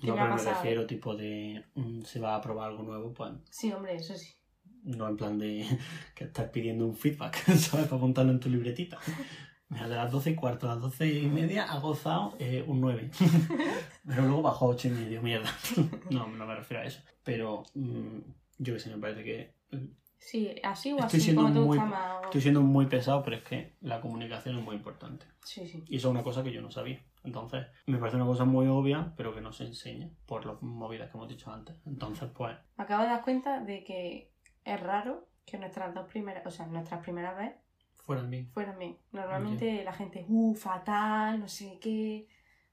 [0.00, 2.82] Que No, me pero me pasado, refiero tipo de mm, si vas a probar algo
[2.82, 4.34] nuevo, pues Sí, hombre, eso sí.
[4.82, 5.64] no en plan de
[6.14, 7.86] que estás pidiendo un feedback, ¿sabes?
[7.86, 8.98] Para apuntarlo en tu libretita.
[9.70, 12.80] Mira, de las 12 y cuarto a las 12 y media ha gozado eh, un
[12.80, 13.10] 9.
[14.06, 15.48] Pero luego bajó a 8 y medio, mierda.
[16.10, 17.00] No, no me refiero a eso.
[17.24, 18.18] Pero mm,
[18.58, 19.54] yo que sé, me parece que
[20.18, 22.24] Sí, así o Estoy así, siendo como te muy- gusta más.
[22.24, 25.24] estoy siendo muy pesado, pero es que la comunicación es muy importante.
[25.44, 25.82] Sí, sí.
[25.86, 27.02] Y eso es una cosa que yo no sabía.
[27.24, 31.10] Entonces, me parece una cosa muy obvia, pero que no se enseña por las movidas
[31.10, 31.76] que hemos dicho antes.
[31.86, 34.30] Entonces, pues, Me acabo de dar cuenta de que
[34.64, 37.56] es raro que nuestras dos primeras, o sea, nuestras primeras veces
[38.04, 38.50] fuera bien.
[38.52, 38.98] fueran bien.
[39.12, 42.26] Normalmente la gente, uh, fatal, no sé qué.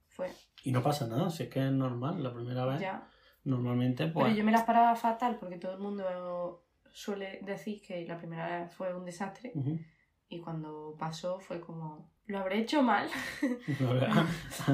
[0.07, 0.31] Fue,
[0.63, 2.79] Y no pasa nada, si es que es normal, la primera vez.
[2.81, 3.07] ya.
[3.43, 4.25] Normalmente, pues.
[4.25, 8.59] Pero yo me las paraba fatal porque todo el mundo suele decir que la primera
[8.61, 9.53] vez fue un desastre
[10.27, 13.07] y cuando pasó fue como, lo habré hecho mal.
[13.87, 14.25] Habrá.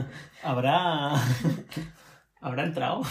[0.44, 1.12] Habrá.
[2.42, 3.02] Habrá entrado.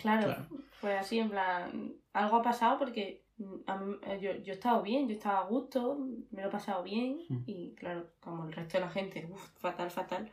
[0.00, 0.46] Claro, Claro.
[0.80, 5.08] fue así, en plan, algo ha pasado porque mí- eh, yo, yo he estado bien,
[5.08, 5.98] yo estaba a gusto,
[6.30, 7.42] me lo he pasado bien Mm.
[7.46, 10.30] y claro, como el resto de la gente, uf, fatal, fatal.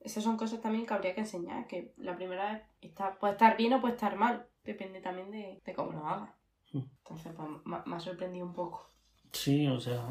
[0.00, 3.56] Esas son cosas también que habría que enseñar, que la primera vez está, puede estar
[3.56, 6.30] bien o puede estar mal, depende también de, de cómo lo hagas.
[6.72, 6.78] Mm.
[7.04, 7.48] Entonces, pues,
[7.86, 8.88] me ha sorprendido un poco.
[9.32, 10.02] Sí, o sea,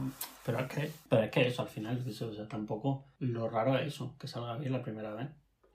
[0.46, 3.78] pero es que, pero es que eso al final, eso, o sea, tampoco lo raro
[3.78, 5.30] es eso, que salga bien la primera vez.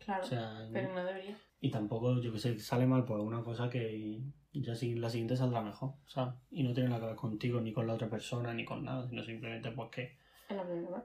[0.04, 1.36] Claro, O sea, pero no debería.
[1.60, 4.20] y tampoco, yo que sé, sale mal, pues una cosa que
[4.62, 6.34] ya sí, la siguiente saldrá mejor, ¿sabes?
[6.50, 9.08] Y no tiene nada que ver contigo, ni con la otra persona, ni con nada,
[9.08, 11.04] sino simplemente pues que, Es la primera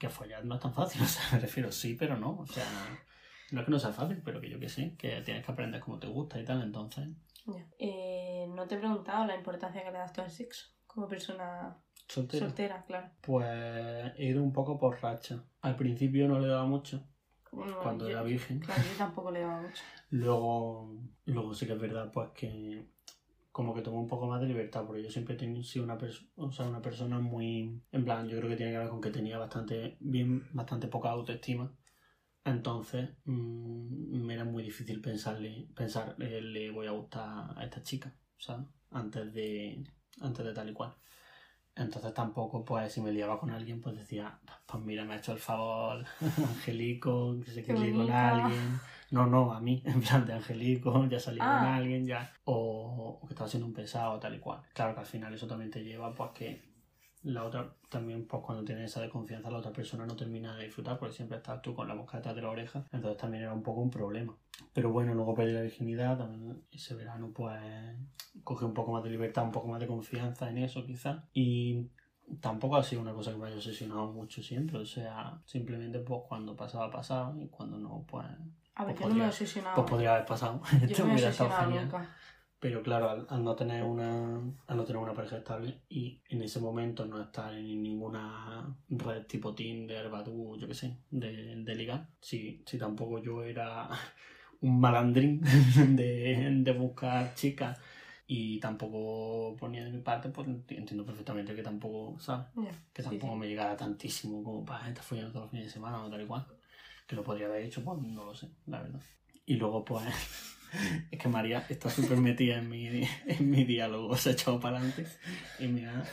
[0.00, 2.64] que follar no es tan fácil, o sea, me refiero sí, pero no, o sea,
[3.52, 5.80] no es que no sea fácil, pero que yo que sé, que tienes que aprender
[5.80, 7.08] como te gusta y tal, entonces,
[7.46, 7.66] Ya.
[7.78, 11.76] Eh, no te he preguntado la importancia que le das tú al sexo como persona
[12.08, 13.10] soltera, claro.
[13.20, 13.46] Pues
[14.16, 15.44] he ido un poco por racha.
[15.60, 17.06] Al principio no le daba mucho,
[17.50, 18.60] Cuando yo- era virgen.
[18.60, 19.82] Claro, yo tampoco le daba mucho.
[20.10, 22.84] Luego, luego sí que es verdad, pues que
[23.52, 25.98] como que tomé un poco más de libertad, porque yo siempre he sido una,
[26.36, 27.80] o sea, una persona muy...
[27.92, 31.10] En plan, yo creo que tiene que ver con que tenía bastante, bien, bastante poca
[31.10, 31.72] autoestima.
[32.44, 37.82] Entonces, mm, me era muy difícil pensarle, pensar, eh, le voy a gustar a esta
[37.82, 38.66] chica, ¿sabes?
[38.90, 39.84] Antes de,
[40.20, 40.94] antes de tal y cual.
[41.76, 45.32] Entonces tampoco, pues, si me liaba con alguien, pues decía, pues mira, me ha hecho
[45.32, 46.04] el favor,
[46.48, 48.80] Angelico, que se quiere con alguien.
[49.10, 51.76] No, no, a mí, en plan de Angelico, ya salí con Ah.
[51.76, 52.32] alguien, ya.
[52.44, 54.60] O, o que estaba siendo un pesado, tal y cual.
[54.74, 56.69] Claro que al final eso también te lleva, pues, que
[57.22, 60.98] la otra, también, pues, cuando tienes esa desconfianza, la otra persona no termina de disfrutar,
[60.98, 62.84] porque siempre estás tú con la mosca detrás de la oreja.
[62.92, 64.34] Entonces también era un poco un problema.
[64.72, 67.60] Pero bueno, luego perdí la virginidad, también ese verano, pues,
[68.44, 71.22] cogí un poco más de libertad, un poco más de confianza en eso, quizás.
[71.34, 71.88] Y
[72.40, 74.78] tampoco ha sido una cosa que me haya obsesionado mucho siempre.
[74.78, 78.26] O sea, simplemente, pues, cuando pasaba, pasaba, y cuando no, pues,
[78.76, 79.74] A ver, Pues yo no me he podría- obsesionado.
[79.76, 80.62] pues podría haber pasado.
[80.80, 82.08] yo Esto me he obsesionado nunca.
[82.60, 86.42] Pero claro, al, al no tener una al no tener una pareja estable y en
[86.42, 91.74] ese momento no estar en ninguna red tipo Tinder, Badoo, yo qué sé, de, de
[91.74, 93.88] ligar, si, si tampoco yo era
[94.60, 95.40] un malandrín
[95.96, 97.78] de, de buscar chicas
[98.26, 102.46] y tampoco ponía de mi parte, pues entiendo perfectamente que tampoco, ¿sabes?
[102.56, 103.38] Ya, Que sí, tampoco sí.
[103.40, 106.26] me llegara tantísimo como para estar follando todos los fines de semana o tal y
[106.26, 106.46] cual.
[107.08, 109.00] Que lo podría haber hecho, pues no lo sé, la verdad.
[109.46, 110.04] Y luego, pues,
[111.10, 112.86] es que María está súper metida en mi,
[113.26, 115.06] en mi diálogo, se ha echado para adelante
[115.58, 116.04] y me ha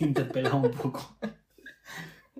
[0.00, 1.16] interpelado un poco.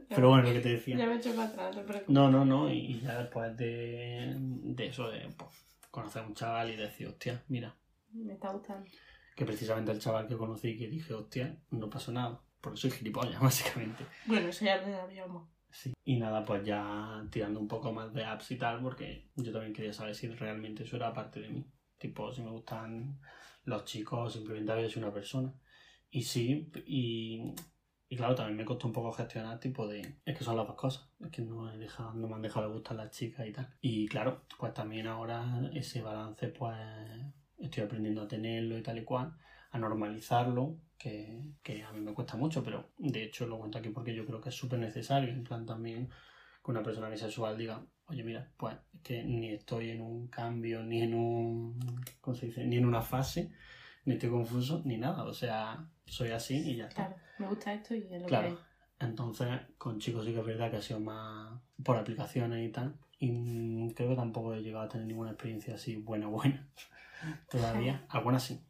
[0.08, 0.96] Pero bueno, lo que te decía.
[0.96, 2.14] Ya me he hecho para atrás, no te preocupes.
[2.14, 5.50] No, no, no, y, ya después de, de eso, de pues,
[5.90, 7.76] conocer a un chaval y decir, hostia, mira,
[8.12, 8.88] Me está gustando.
[9.36, 13.40] que precisamente el chaval que conocí que dije, hostia, no pasó nada, porque soy gilipollas,
[13.40, 14.04] básicamente.
[14.26, 15.48] Bueno, eso ya lo sabíamos.
[15.70, 15.92] Sí.
[16.04, 19.72] Y nada, pues ya tirando un poco más de apps y tal, porque yo también
[19.72, 21.66] quería saber si realmente eso era parte de mí.
[21.98, 23.20] Tipo, si me gustan
[23.64, 25.52] los chicos, simplemente había sido una persona.
[26.10, 27.54] Y sí, y,
[28.08, 30.20] y claro, también me costó un poco gestionar, tipo de.
[30.24, 31.10] Es que son las dos cosas.
[31.20, 33.76] Es que no, he dejado, no me han dejado de gustar las chicas y tal.
[33.80, 36.76] Y claro, pues también ahora ese balance, pues
[37.58, 39.36] estoy aprendiendo a tenerlo y tal y cual,
[39.70, 43.90] a normalizarlo, que, que a mí me cuesta mucho, pero de hecho lo cuento aquí
[43.90, 45.30] porque yo creo que es súper necesario.
[45.30, 46.08] En plan, también
[46.64, 50.82] que una persona bisexual diga, oye, mira, pues es que ni estoy en un cambio,
[50.82, 51.78] ni en un.
[52.20, 52.64] ¿Cómo se dice?
[52.64, 53.50] Ni en una fase,
[54.04, 55.24] ni estoy confuso, ni nada.
[55.24, 57.06] O sea, soy así y ya está.
[57.06, 58.56] Claro, me gusta esto y es lo Claro.
[58.56, 59.04] que.
[59.04, 62.96] Entonces, con chicos sí que es verdad que ha sido más por aplicaciones y tal.
[63.20, 66.68] Y creo que tampoco he llegado a tener ninguna experiencia así buena, buena.
[67.50, 68.04] Todavía.
[68.08, 68.60] Algunas sí.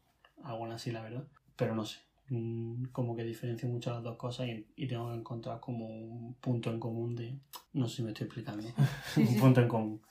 [0.44, 1.24] Algunas sí, la verdad.
[1.56, 1.98] Pero no sé.
[2.30, 6.34] mm, como que diferencio mucho las dos cosas y, y tengo que encontrar como un
[6.34, 7.38] punto en común de...
[7.72, 8.66] No sé si me estoy explicando.
[9.16, 10.02] Un punto en común.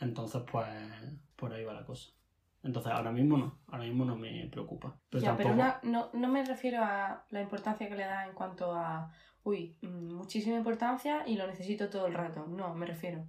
[0.00, 0.66] Entonces, pues,
[1.36, 2.10] por ahí va la cosa.
[2.64, 3.58] Entonces, ahora mismo no.
[3.68, 4.96] Ahora mismo no me preocupa.
[5.10, 5.48] Pero ya, tampoco...
[5.48, 9.12] pero una- no, no me refiero a la importancia que le da en cuanto a,
[9.44, 12.46] uy, mm, muchísima importancia y lo necesito todo el rato.
[12.46, 13.26] No, me refiero.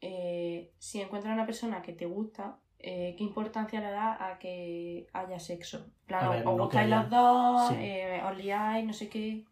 [0.00, 5.06] eh, si encuentras una persona que te gusta, eh, ¿qué importancia le da a que
[5.12, 5.86] haya sexo?
[6.08, 7.74] A ver, os no gustáis los dos, Sí.
[7.78, 9.44] eh, os liáis, no sé qué.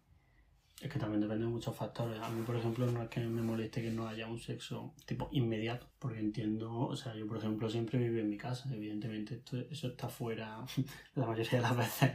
[0.80, 2.20] Es que también depende de muchos factores.
[2.20, 5.28] A mí, por ejemplo, no es que me moleste que no haya un sexo tipo
[5.32, 8.68] inmediato, porque entiendo, o sea, yo, por ejemplo, siempre vivo en mi casa.
[8.72, 10.58] Evidentemente, esto, eso está fuera
[11.14, 12.12] la mayoría de las veces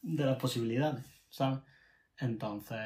[0.00, 1.60] de las posibilidades, ¿sabes?
[2.18, 2.78] Entonces,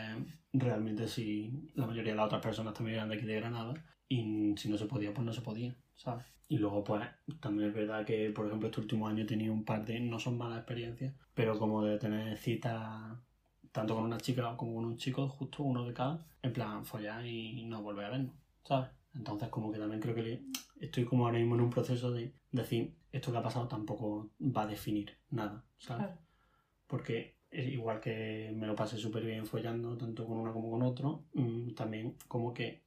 [0.53, 3.75] realmente, si la mayoría de las otras personas también eran de aquí de Granada,
[4.09, 6.25] y si no se podía, pues no se podía, ¿sabes?
[6.49, 7.03] Y luego, pues,
[7.41, 10.19] también es verdad que, por ejemplo, este último año he tenido un par de, no
[10.19, 13.17] son malas experiencias, pero como de tener citas
[13.73, 17.25] tanto con una chica como con un chico, justo uno de cada, en plan follar
[17.27, 18.91] y no volver a vernos, ¿sabes?
[19.15, 20.43] Entonces como que también creo que le-
[20.81, 24.63] estoy como ahora mismo en un proceso de decir, esto que ha pasado tampoco va
[24.63, 26.07] a definir nada, ¿sabes?
[26.07, 26.21] Claro.
[26.87, 30.83] Porque es igual que me lo pasé súper bien follando, tanto con una como con
[30.83, 32.83] otro, mm, también como que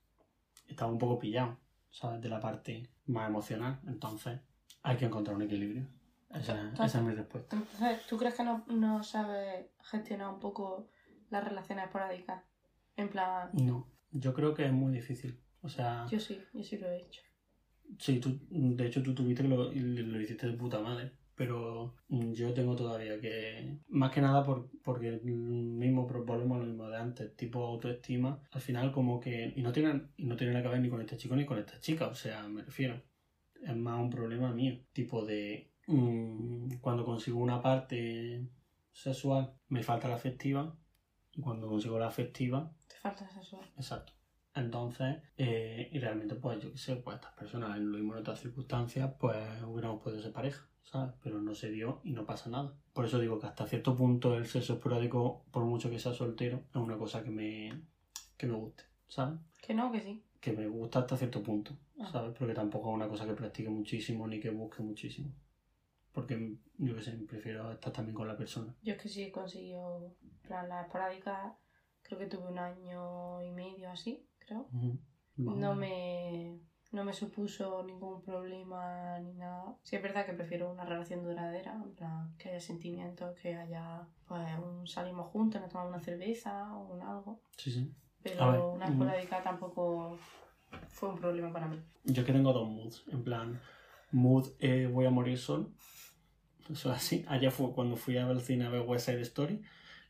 [0.67, 1.57] estaba un poco pillado,
[1.91, 2.21] ¿sabes?
[2.21, 4.39] De la parte más emocional, entonces
[4.83, 5.87] hay que encontrar un equilibrio.
[6.29, 7.55] Esa, esa es mi respuesta.
[7.55, 10.89] Entonces, ¿tú crees que no, no sabes gestionar un poco
[11.29, 12.43] las relaciones esporádicas?
[12.97, 15.39] En plan, No, yo creo que es muy difícil.
[15.61, 17.21] O sea, yo sí, yo sí lo he hecho.
[17.99, 22.33] Sí, tú, de hecho tú tuviste que lo, lo hiciste de puta madre, pero mm,
[22.33, 26.89] yo tengo todavía que, más que nada por, porque el mismo, volvemos a lo mismo
[26.89, 30.63] de antes, tipo autoestima, al final como que, y no tiene, y no tiene nada
[30.63, 33.01] que ver ni con este chico ni con esta chica, o sea, me refiero,
[33.61, 38.47] es más un problema mío, tipo de, mm, cuando consigo una parte
[38.93, 40.75] sexual me falta la afectiva,
[41.33, 43.65] y cuando consigo la afectiva Te falta sexual.
[43.75, 44.13] Exacto.
[44.55, 48.19] Entonces, eh, y realmente, pues yo qué sé, pues estas personas en lo mismo en
[48.21, 51.13] otras circunstancias, pues hubiéramos podido ser pareja, ¿sabes?
[51.21, 52.73] Pero no se dio y no pasa nada.
[52.93, 56.63] Por eso digo que hasta cierto punto el sexo esporádico, por mucho que sea soltero,
[56.69, 57.81] es una cosa que me,
[58.37, 59.39] que me guste, ¿sabes?
[59.61, 60.23] Que no, que sí.
[60.39, 62.09] Que me gusta hasta cierto punto, Ah.
[62.11, 62.33] ¿sabes?
[62.37, 65.33] Porque tampoco es una cosa que practique muchísimo ni que busque muchísimo.
[66.13, 68.73] Porque yo que sé, prefiero estar también con la persona.
[68.81, 70.15] Yo es que sí he conseguido,
[70.49, 71.57] la esporádica,
[72.03, 74.67] creo que tuve un año y medio así, creo.
[75.37, 76.59] No me,
[76.91, 79.77] no me supuso ningún problema ni nada.
[79.83, 84.07] Sí es verdad que prefiero una relación duradera, en plan, que haya sentimientos, que haya,
[84.27, 87.41] pues, un salimos juntos, nos tomamos una cerveza o un algo.
[87.57, 87.93] Sí, sí.
[88.23, 88.91] Pero ver, una mm.
[88.91, 90.17] esporádica tampoco
[90.87, 91.77] fue un problema para mí.
[92.05, 93.03] Yo que tengo dos moods.
[93.11, 93.61] En plan,
[94.11, 95.71] mood eh, voy a morir solo.
[96.69, 97.25] Eso es así.
[97.27, 99.61] Ayer fue cuando fui a ver el cine a ver West Side Story.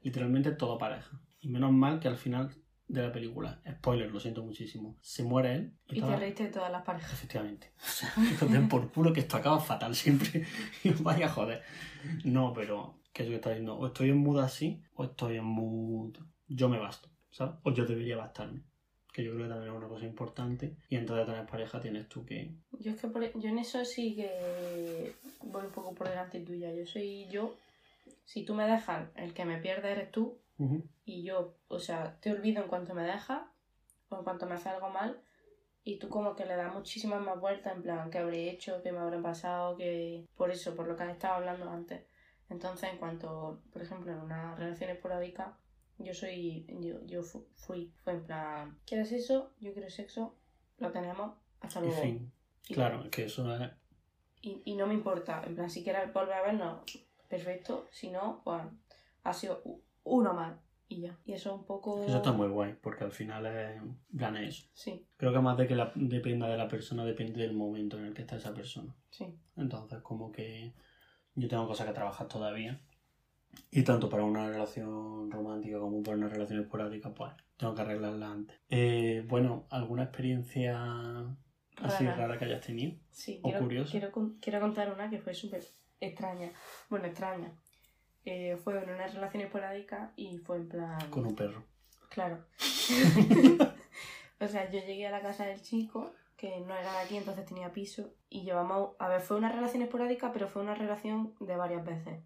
[0.01, 1.19] Literalmente todo pareja.
[1.41, 2.51] Y menos mal que al final
[2.87, 5.73] de la película, spoiler, lo siento muchísimo, se muere él.
[5.89, 7.11] Y te toda- reíste de todas las parejas.
[7.13, 7.71] Efectivamente.
[8.45, 10.45] O sea, por culo que esto acaba fatal siempre.
[10.83, 11.63] Y vaya joder.
[12.23, 13.75] No, pero, ¿qué es lo que está diciendo?
[13.77, 16.15] O estoy en mood así, o estoy en mood
[16.47, 17.55] yo me basto, ¿sabes?
[17.63, 18.61] O yo debería bastarme.
[19.11, 20.75] Que yo creo que también es una cosa importante.
[20.89, 23.83] Y antes de tener pareja tienes tú que Yo es que por- yo en eso
[23.85, 26.71] sí que voy un poco por delante tuya.
[26.73, 27.55] Yo soy yo.
[28.25, 30.37] Si tú me dejas, el que me pierde eres tú.
[30.57, 30.83] Ujú.
[31.05, 33.43] Y yo, o sea, te olvido en cuanto me dejas
[34.09, 35.21] o en cuanto me hace algo mal.
[35.83, 38.81] Y tú como que le das muchísimas más vueltas en plan, ¿qué habré hecho?
[38.81, 39.77] ¿Qué me habrá pasado?
[39.77, 42.03] que Por eso, por lo que has estado hablando antes.
[42.49, 45.57] Entonces, en cuanto, por ejemplo, en una relación esporádica,
[45.99, 49.51] yo soy, yo, yo fu- fui, fue en plan, ¿quieres eso?
[49.59, 50.35] Yo quiero sexo,
[50.79, 52.01] lo tenemos, hasta En luego.
[52.01, 52.31] fin,
[52.67, 53.71] Y- claro, es que eso es.
[54.41, 55.43] y, y no me importa.
[55.45, 56.83] En plan, si quieres volver a vernos,
[57.29, 57.87] perfecto.
[57.91, 58.61] Si no, pues
[59.23, 59.61] ha sido
[60.05, 61.19] uno más y ya.
[61.25, 62.03] Y eso un poco.
[62.03, 63.81] Eso está muy guay, porque al final es.
[64.13, 64.69] es eso.
[64.73, 68.05] Sí, Creo que más de que la- dependa de la persona, depende del momento en
[68.05, 68.95] el que está esa persona.
[69.09, 69.25] sí.
[69.57, 70.73] Entonces, como que
[71.35, 72.81] yo tengo cosas que trabajar todavía.
[73.71, 78.31] Y tanto para una relación romántica como para una relación esporádica, pues tengo que arreglarla
[78.31, 78.57] antes.
[78.69, 80.77] Eh, bueno, ¿alguna experiencia
[81.81, 82.37] así Rara.
[82.37, 82.97] que hayas tenido?
[83.11, 83.91] Sí, O quiero, curioso.
[83.91, 85.63] quiero, quiero contar una que fue súper
[86.01, 86.51] extraña.
[86.89, 87.53] Bueno, extraña.
[88.25, 91.09] Eh, fue en una relación esporádica y fue en plan.
[91.11, 91.63] Con un perro.
[92.09, 92.43] Claro.
[94.39, 97.45] o sea, yo llegué a la casa del chico, que no era de aquí, entonces
[97.45, 101.55] tenía piso, y llevamos, a ver, fue una relación esporádica, pero fue una relación de
[101.55, 102.19] varias veces.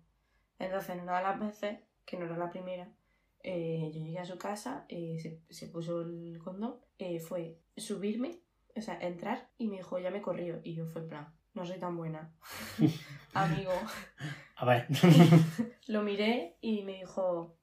[0.57, 2.87] Entonces, en una de las veces, que no era la primera,
[3.43, 6.77] eh, yo llegué a su casa, eh, se, se puso el condón,
[7.27, 8.39] fue subirme,
[8.75, 11.65] o sea, entrar, y me dijo, ya me corrió, y yo fue en plan, no
[11.65, 12.33] soy tan buena.
[13.33, 13.71] Amigo,
[14.59, 14.87] A ver.
[15.87, 17.57] Lo miré y me dijo,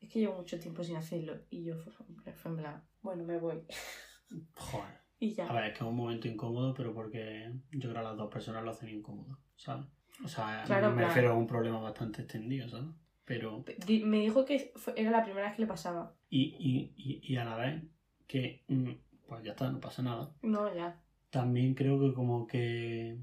[0.00, 1.34] es que llevo mucho tiempo sin hacerlo.
[1.50, 1.92] Y yo fue,
[2.34, 3.62] fue en plan, bueno, me voy.
[4.56, 5.00] Joder.
[5.18, 5.46] Y ya.
[5.48, 8.30] A ver, es que es un momento incómodo, pero porque yo creo que las dos
[8.32, 9.86] personas lo hacen incómodo, ¿sabes?
[10.24, 12.88] O sea, Claro, me refiero a un problema bastante extendido, ¿sabes?
[13.26, 13.64] Pero,
[14.04, 16.16] Me dijo que fue- era la primera vez que le pasaba.
[16.30, 17.82] y, y, y, y a la vez
[18.26, 18.90] que, mm,
[19.28, 20.34] pues ya está, no pasa nada.
[20.42, 21.00] No, ya.
[21.30, 23.18] También creo que como que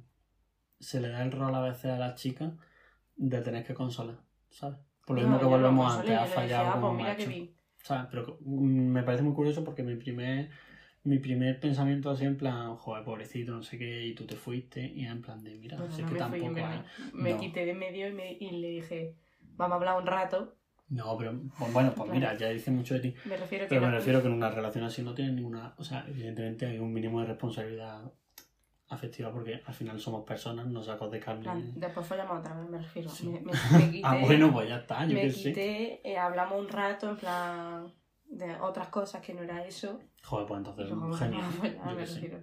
[0.79, 2.53] se le da el rol a veces a las chicas
[3.17, 4.77] de tener que consolar, ¿sabes?
[5.05, 6.87] Por lo No, mismo que no volvemos consolé, antes, ha le decía, fallado "Ah, como
[6.89, 7.29] pues mira qué macho.
[7.35, 7.55] bien.
[7.83, 8.07] ¿Sabes?
[8.11, 10.49] Pero mm, me parece muy curioso porque mi primer,
[11.03, 14.85] mi primer pensamiento así en plan, joder, pobrecito, no sé qué, y tú te fuiste,
[14.85, 16.83] y en plan de, mira, si no es que me fui, en tampoco hay.
[17.13, 17.39] Me No.
[17.39, 19.15] quité de medio y, me- y le dije,
[19.55, 20.55] vamos a hablar un rato.
[20.89, 23.15] No, pero pues bueno, pues mira, ya dice mucho de ti.
[23.25, 25.73] Me refiero que Pero me no- refiero que en una relación así no tiene ninguna.
[25.77, 28.09] O sea, evidentemente hay un mínimo de responsabilidad
[28.89, 31.71] afectiva porque al final somos personas, no sacos de carne.
[31.75, 33.09] después follamos otra vez, me refiero.
[33.09, 33.27] Sí.
[33.27, 33.51] Me, me- me
[33.91, 35.49] quité, Ah, bueno, pues ya está, yo me qué sé.
[35.49, 37.93] quité eh, hablamos un rato en plan
[38.29, 39.99] de otras cosas que no era eso.
[40.23, 41.43] Joder, pues entonces, luego genial.
[41.63, 42.39] Yo me refiero.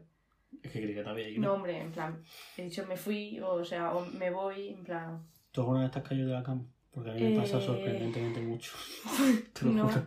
[0.63, 1.43] Es que creí que te había ido.
[1.43, 2.23] No, hombre, en plan,
[2.57, 5.27] he dicho me fui, o sea, o me voy, en plan.
[5.51, 6.65] ¿Tú alguna vez te has caído de la cama?
[6.91, 8.73] Porque a mí me pasa Eh, sorprendentemente mucho.
[9.53, 9.89] Te lo No.
[9.89, 10.07] juro.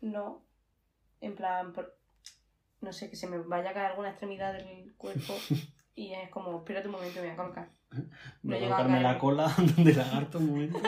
[0.00, 0.42] No.
[1.20, 1.94] En plan, por-
[2.80, 5.34] no sé, que se me vaya a caer alguna extremidad del cuerpo
[5.94, 7.70] y es como, espérate un momento, me voy a colocar.
[8.42, 10.78] No voy a a colocarme la cola de lagarto un momento.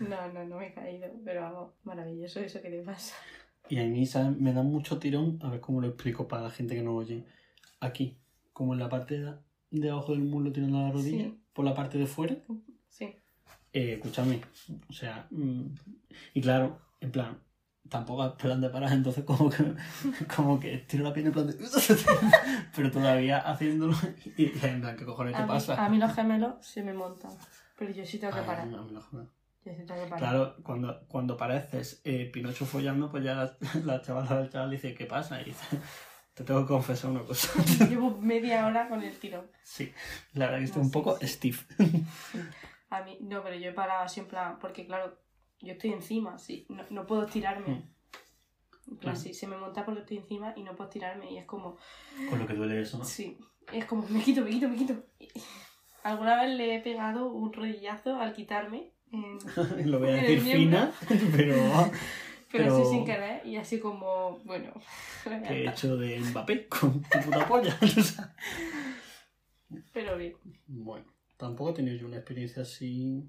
[0.00, 3.14] No, no, no me he caído, pero vamos, maravilloso eso que te pasa.
[3.68, 4.36] Y a mí, ¿sabes?
[4.38, 7.24] Me da mucho tirón, a ver cómo lo explico para la gente que no oye.
[7.80, 8.18] Aquí,
[8.52, 9.34] como en la parte de,
[9.70, 11.38] de abajo del muslo tirando la rodilla, Sí.
[11.52, 12.36] por la parte de fuera.
[12.88, 13.14] Sí.
[13.72, 14.40] Eh, escúchame,
[14.88, 15.66] o sea, mm,
[16.34, 17.38] y claro, en plan,
[17.88, 19.74] tampoco es plan de parar, entonces como que,
[20.36, 21.54] como que estiro la pierna en plan de...
[22.76, 23.94] pero todavía haciéndolo
[24.36, 25.84] y y en plan, ¿qué cojones te A mí, pasa?
[25.84, 27.30] a mí los gemelos se me montan,
[27.78, 28.62] pero yo sí tengo que parar.
[28.62, 29.28] a mí no jodas.
[29.64, 30.18] Yo sí tengo que parar.
[30.18, 34.94] Claro, cuando, cuando pareces eh, Pinocho follando, pues ya la, la chavala del chaval dice,
[34.94, 35.40] ¿qué pasa?
[35.42, 35.78] Y dice,
[36.34, 37.50] te tengo que confesar una cosa.
[37.88, 39.50] Llevo media hora con el tirón.
[39.62, 39.92] sí,
[40.34, 41.26] la verdad que estoy No, un sí, poco sí.
[41.28, 41.58] Steve.
[42.90, 45.18] A mí, no, pero yo he parado plan, porque claro,
[45.60, 47.68] yo estoy encima, sí, no, no puedo tirarme.
[47.74, 48.96] Mm.
[49.00, 49.18] Claro.
[49.18, 51.76] sí, se me monta porque estoy encima y no puedo tirarme y es como,
[52.30, 53.04] Con lo que duele eso, ¿no?
[53.04, 53.36] sí,
[53.70, 54.94] es como, me quito, me quito, me quito.
[56.04, 59.38] Alguna vez le he pegado un rodillazo al quitarme, en-
[59.90, 61.56] lo voy a decir fina, pero pero,
[62.52, 64.72] pero- así sin querer y así como, bueno,
[65.24, 65.30] que
[65.64, 67.78] he hecho de Mbappé con tu puta polla.
[69.92, 70.34] pero bien.
[70.66, 71.04] bueno,
[71.36, 73.28] tampoco he tenido yo una experiencia así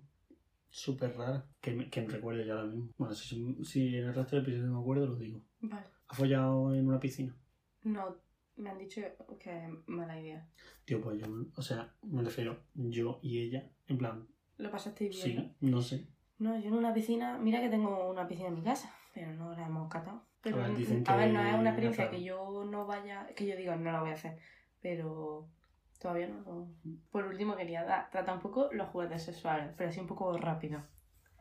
[0.70, 2.90] súper rara que me, que me recuerde ya ahora mismo.
[2.98, 5.42] Bueno, si, si en el resto del episodio me acuerdo, lo digo.
[5.62, 5.86] Vale.
[6.08, 7.36] ¿Has follado en una piscina?
[7.84, 8.16] No,
[8.56, 9.02] me han dicho
[9.40, 10.48] que es mala idea.
[10.86, 14.28] Tío, pues yo, o sea, me refiero yo y ella, en plan,
[14.58, 15.56] ¿Lo pasasteis bien?
[15.60, 16.08] sí, no sé.
[16.40, 19.52] No, yo en una piscina, mira que tengo una piscina en mi casa, pero no
[19.54, 20.24] la hemos catado.
[20.42, 23.58] Pero, A ver, a ver, no es una experiencia que yo no vaya, que yo
[23.58, 24.40] digo, no la voy a hacer,
[24.82, 25.50] pero
[26.00, 26.68] todavía no lo...
[27.12, 30.82] Por último quería dar, tratar un poco los juguetes sexuales, pero así un poco rápido.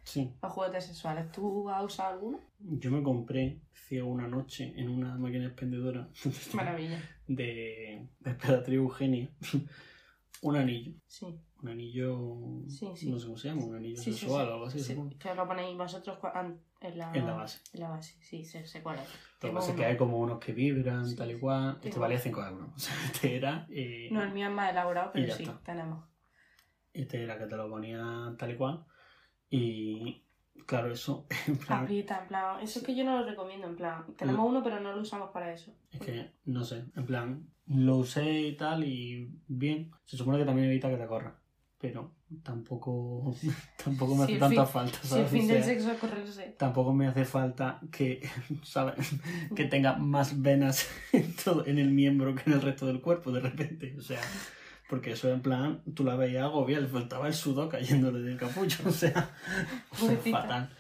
[0.05, 2.41] Sí, Los juguetes sexuales, ¿tú has usado alguno?
[2.61, 6.09] yo me compré ciego una noche en una máquina expendedora
[6.55, 6.99] Maravilla.
[7.27, 9.31] de, de Emperatriz Eugenia
[10.43, 10.93] un anillo.
[11.07, 11.27] Sí,
[11.63, 12.63] Un anillo.
[12.69, 13.11] Sí, sí.
[13.11, 14.97] No sé cómo se llama, un anillo Sí, sexual o algo así.
[15.19, 16.19] Que os lo ponéis vosotros
[16.81, 17.61] en la, En la base.
[17.73, 19.09] En la base, sí, sé, sé cuál es.
[19.43, 21.41] Lo que pasa es que hay como unos que vibran, Sí, tal y sí.
[21.41, 21.79] cual.
[21.83, 22.69] Este valía 5 euros.
[22.75, 23.67] O sea, este era.
[23.71, 25.59] eh, No, el mío es más elaborado, pero sí, está.
[25.65, 26.05] tenemos.
[26.93, 28.85] Este era que te lo ponía tal y cual.
[29.51, 30.25] Y.
[30.67, 31.27] Claro, eso.
[31.47, 32.61] En plan, Aprieta, en plan.
[32.61, 34.05] Eso es que yo no lo recomiendo, en plan.
[34.17, 35.73] Tenemos uno, pero no lo usamos para eso.
[35.91, 36.85] es que, no sé.
[36.97, 39.91] En plan, lo usé y tal y bien.
[40.05, 41.38] Se supone que también evita que te corra.
[41.81, 42.13] Pero
[42.43, 43.35] tampoco.
[43.85, 45.31] Tampoco me hace tanta fin- falta, Si el ¿sabes?
[45.31, 46.57] fin O del sexo correrse.
[46.59, 48.29] tampoco me hace falta que,
[48.65, 49.11] ¿sabes?
[49.55, 53.31] Que tenga más venas en, todo, en el miembro que en el resto del cuerpo
[53.31, 53.95] de repente.
[53.97, 54.21] O sea,
[54.91, 58.77] porque eso en plan, tú la veías agobia, le faltaba el sudor cayéndole del capullo.
[58.85, 59.31] O sea,
[59.93, 60.75] o sea, fatal.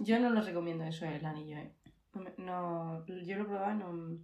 [0.00, 1.74] Yo no lo recomiendo eso, el anillo, eh.
[2.12, 4.18] No, me- no- yo lo y no.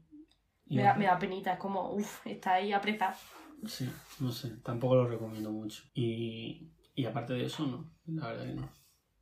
[0.68, 3.14] Me da, me da penita, es como, uff, está ahí apretado.
[3.66, 3.88] Sí,
[4.20, 5.82] no sé, tampoco lo recomiendo mucho.
[5.94, 8.68] Y, y aparte de eso, no, la verdad que no.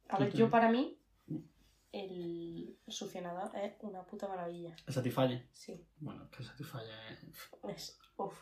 [0.09, 0.99] A ver, yo para mí,
[1.93, 4.75] el succionador es una puta maravilla.
[4.87, 5.49] ¿El Satisfyer?
[5.53, 7.77] Sí, Bueno, que el Satisfyer es...
[7.77, 8.39] es, uff.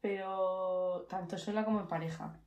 [0.00, 2.38] Pero tanto sola como en pareja.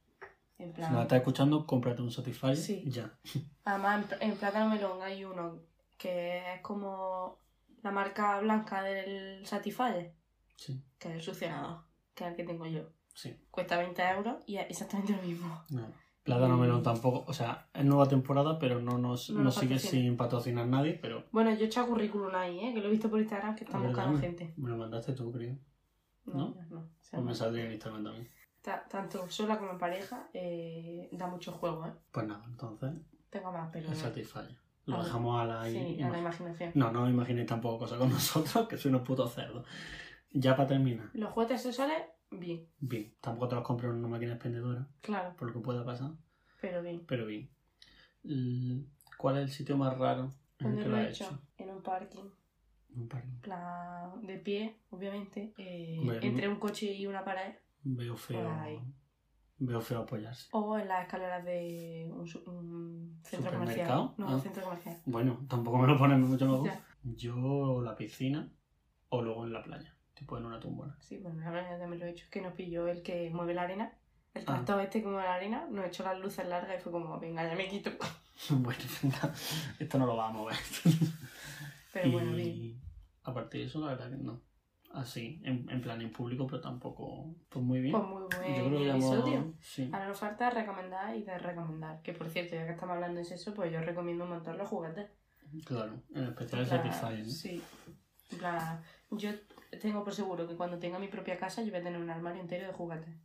[0.57, 0.93] En Si plan.
[0.93, 2.83] no estás escuchando, cómprate un Satisfyer Sí.
[2.85, 3.17] ya.
[3.65, 5.61] Además, en, en plátano melón hay uno
[5.97, 7.39] que es como
[7.81, 10.13] la marca blanca del Satisfyer,
[10.55, 11.83] Sí, que es el succionador,
[12.19, 12.83] que es el que tengo yo.
[13.13, 13.35] sí.
[13.49, 15.63] Cuesta 20 euros y es exactamente lo mismo.
[15.69, 15.91] No.
[16.25, 19.79] La Dana Melón tampoco, o sea, es nueva temporada, pero no nos, No nos sigue
[19.79, 22.73] sin patrocinar nadie, pero Bueno, yo he echado currículum ahí, ¿eh?
[22.73, 24.53] Que lo he visto por Instagram que están buscando gente.
[24.57, 25.57] me lo mandaste tú, creo.
[26.25, 26.55] No, ¿No?
[26.55, 26.79] yo no.
[26.81, 28.27] O sea, Pues me saldría en Instagram también.
[28.61, 31.93] ta- tanto sola como en pareja eh, da mucho juego, ¿eh?
[32.11, 32.91] Pues nada, entonces,
[33.31, 33.91] Tengo más, pero.
[33.95, 34.55] Satisfyer.
[34.85, 36.71] Lo A dejamos a la, Sí, i- a la ima- imaginación.
[36.75, 39.65] No, no os imaginéis tampoco cosas con nosotros, que soy unos putos cerdos.
[40.31, 41.97] Ya para terminar, Los juguetes sexuales,
[42.31, 45.83] bien, bien, tampoco te los compro en una máquina expendedora, claro, por lo que pueda
[45.83, 46.11] pasar,
[46.61, 47.03] pero bien.
[47.07, 47.49] pero bien.
[49.17, 51.25] ¿Cuál es el sitio más raro en el ¿Dónde que lo lo he has hecho?
[51.25, 51.41] hecho?
[51.57, 52.29] En un parking.
[52.95, 54.27] Un parking.
[54.27, 58.49] de pie, obviamente, eh, entre un coche y una pared, Veo feo.
[58.59, 58.79] Ahí.
[59.57, 60.47] Veo feo apoyarse.
[60.51, 63.87] o en las escaleras de un, su- un centro comercial.
[64.17, 64.35] No, Ah.
[64.35, 65.01] un centro comercial.
[65.05, 66.63] Bueno, tampoco me lo ponen mucho.
[66.65, 66.81] Ya.
[67.03, 68.49] Yo la piscina
[69.09, 70.95] o luego en la playa, tipo en una tumbona.
[70.99, 72.25] Sí, bueno, la verdad también lo he hecho.
[72.25, 73.93] Es que nos pilló el que mueve la arena.
[74.33, 74.45] El Ah.
[74.45, 77.47] tractor este que mueve la arena, nos echó las luces largas y fue como, venga,
[77.47, 77.89] ya me quito.
[78.51, 78.79] bueno,
[79.79, 80.55] esto no lo va a mover.
[81.93, 82.47] Pero bueno, bien.
[82.49, 82.81] y
[83.23, 84.41] aparte de eso, la verdad que no.
[84.91, 87.35] Así, en, en plan en público, pero tampoco.
[87.47, 87.91] Pues muy bien.
[87.91, 89.53] Pues muy Yo creo que buen episodio.
[89.61, 89.87] Sí.
[89.93, 92.01] Ahora nos falta recomendar y desrecomendar.
[92.01, 94.67] Que por cierto, ya que estamos hablando de eso, pues yo recomiendo un montón los
[94.67, 95.11] juguetes.
[95.65, 97.19] Claro, en especial Satisfyer.
[97.19, 97.31] ¿no?
[97.31, 97.61] Sí.
[98.31, 99.29] En plan, yo
[99.81, 102.41] tengo por seguro que cuando tenga mi propia casa yo voy a tener un armario
[102.41, 103.15] entero de juguetes.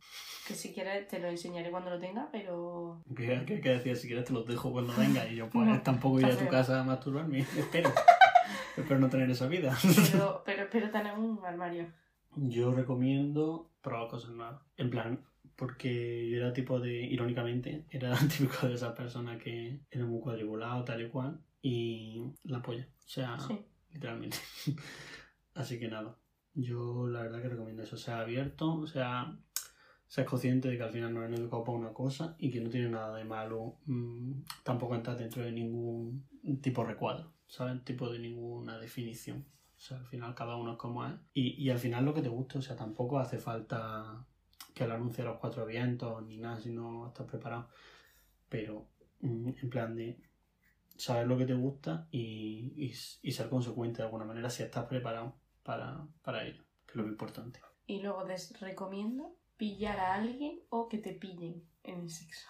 [0.47, 3.01] Que si quieres te lo enseñaré cuando lo tenga, pero...
[3.15, 5.27] Que, que, que decía, si quieres te los dejo cuando venga.
[5.27, 7.39] Y yo, pues No, tampoco iré a tu casa a masturbarme.
[7.57, 7.91] Espero.
[8.77, 9.75] Espero no tener esa vida.
[10.11, 11.87] Pero, pero espero tener un armario.
[12.35, 14.61] Yo recomiendo probar cosas nuevas.
[14.75, 15.25] En plan,
[15.55, 20.83] porque yo era tipo de, irónicamente, era típico de esa persona que era muy cuadriculado,
[20.83, 22.85] tal y cual, y la polla.
[22.97, 23.57] O sea, Sí.
[23.91, 24.37] literalmente.
[25.53, 26.17] Así que nada,
[26.55, 29.37] yo la verdad que recomiendo eso, sea abierto, sea,
[30.07, 32.69] seas consciente de que al final no eres educado para una cosa y que no
[32.69, 36.25] tiene nada de malo mm, tampoco entrar dentro de ningún
[36.61, 37.83] tipo de recuadro, ¿sabes?
[37.83, 39.45] Tipo de ninguna definición.
[39.77, 41.13] O sea, al final cada uno es como es.
[41.33, 44.25] Y, y al final lo que te guste, o sea, tampoco hace falta
[44.73, 47.67] que lo anuncie a los cuatro vientos ni nada si no estás preparado.
[48.47, 48.87] Pero
[49.19, 50.21] mm, en plan de
[50.95, 54.85] saber lo que te gusta y, y, y ser consecuente de alguna manera si estás
[54.85, 55.35] preparado
[55.65, 57.59] para, para ello, que es lo importante.
[57.87, 62.47] Y luego les recomiendo pillar a alguien o que te pillen en el sexo.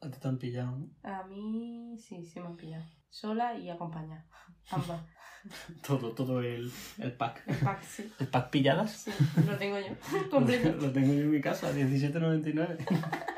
[0.00, 0.90] A ti te han pillado, ¿no?
[1.02, 2.84] A mí sí, sí me han pillado.
[3.10, 4.26] Sola y acompañada.
[4.70, 5.00] Ambas.
[5.86, 7.44] Todo, todo el, el pack.
[7.46, 8.12] El pack, sí.
[8.18, 8.90] ¿El pack pilladas?
[8.90, 9.12] Sí,
[9.46, 9.94] lo tengo yo.
[10.30, 10.72] Completo.
[10.72, 12.78] Lo tengo yo en mi casa, 17.99.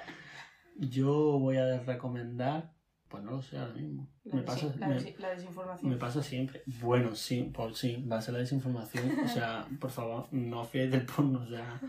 [0.80, 2.72] Yo voy a recomendar,
[3.08, 4.08] pues no lo sé ahora mismo.
[4.24, 5.90] La, Me pasa, la me, la desinformación.
[5.90, 6.62] me pasa siempre.
[6.80, 9.18] Bueno, sí, pues sí, va a ser la desinformación.
[9.24, 11.40] O sea, por favor, no fiéis del porno.
[11.40, 11.80] O sea,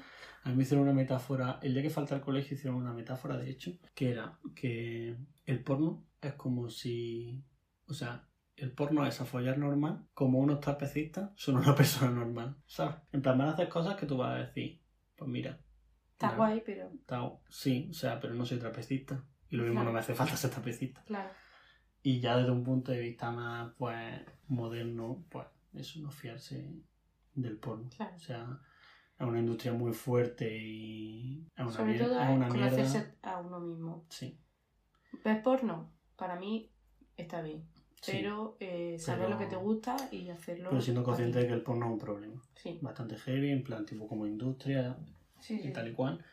[0.43, 3.37] a mí me hicieron una metáfora, el día que falta al colegio hicieron una metáfora,
[3.37, 7.43] de hecho, que era que el porno es como si,
[7.87, 12.55] o sea, el porno es a follar normal, como unos trapecistas son una persona normal,
[12.65, 12.95] ¿sabes?
[13.11, 14.81] En plan, van a hacer cosas que tú vas a decir,
[15.15, 15.59] pues mira,
[16.13, 19.23] Está guay, pero está- sí, o sea, pero no soy trapecista.
[19.49, 19.89] Y lo mismo Claro.
[19.89, 21.03] no me hace falta ser trapecista.
[21.05, 21.29] claro.
[22.01, 26.71] Y ya desde un punto de vista más, pues, moderno, pues, eso, no fiarse
[27.35, 27.89] del porno.
[27.95, 28.15] Claro.
[28.15, 28.59] O sea,
[29.19, 32.47] es una industria muy fuerte y es una, Sobre todo mierda.
[32.47, 34.05] conocerse a uno mismo.
[34.09, 34.39] Sí,
[35.25, 35.91] ¿Ves porno?
[36.15, 36.71] Para mí
[37.17, 37.67] está bien.
[38.01, 38.13] sí.
[38.13, 40.69] Pero eh, saber Pero- lo que te gusta y hacerlo.
[40.69, 42.41] Pero siendo consciente de que el porno es un problema.
[42.55, 44.95] Sí, Bastante heavy, en plan, tipo como industria
[45.41, 46.23] sí, y tal y cual.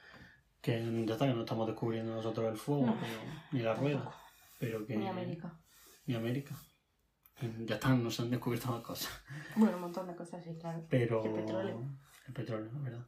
[0.67, 2.97] Que ya está, que no estamos descubriendo nosotros el fuego, No.
[2.99, 3.21] pero-
[3.53, 4.11] ni la rueda.
[4.59, 4.97] Pero que...
[4.97, 5.57] Ni América.
[6.07, 6.57] Ni América.
[7.67, 9.13] Ya están, nos han descubierto más cosas.
[9.55, 10.85] Bueno, un montón de cosas, sí, claro.
[10.89, 11.25] Pero.
[11.25, 11.85] El petróleo.
[12.27, 13.07] El petróleo, verdad.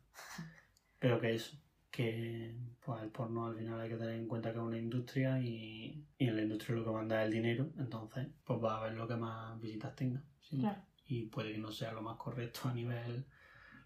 [1.01, 1.57] Pero que eso.
[1.91, 2.55] Que
[2.85, 6.07] pues el porno al final hay que tener en cuenta que es una industria y,
[6.17, 7.71] y en la industria lo que manda es el dinero.
[7.79, 10.23] Entonces, pues va a ver lo que más visitas tenga.
[10.49, 10.81] Claro.
[11.07, 13.27] Y puede que no sea lo más correcto a nivel.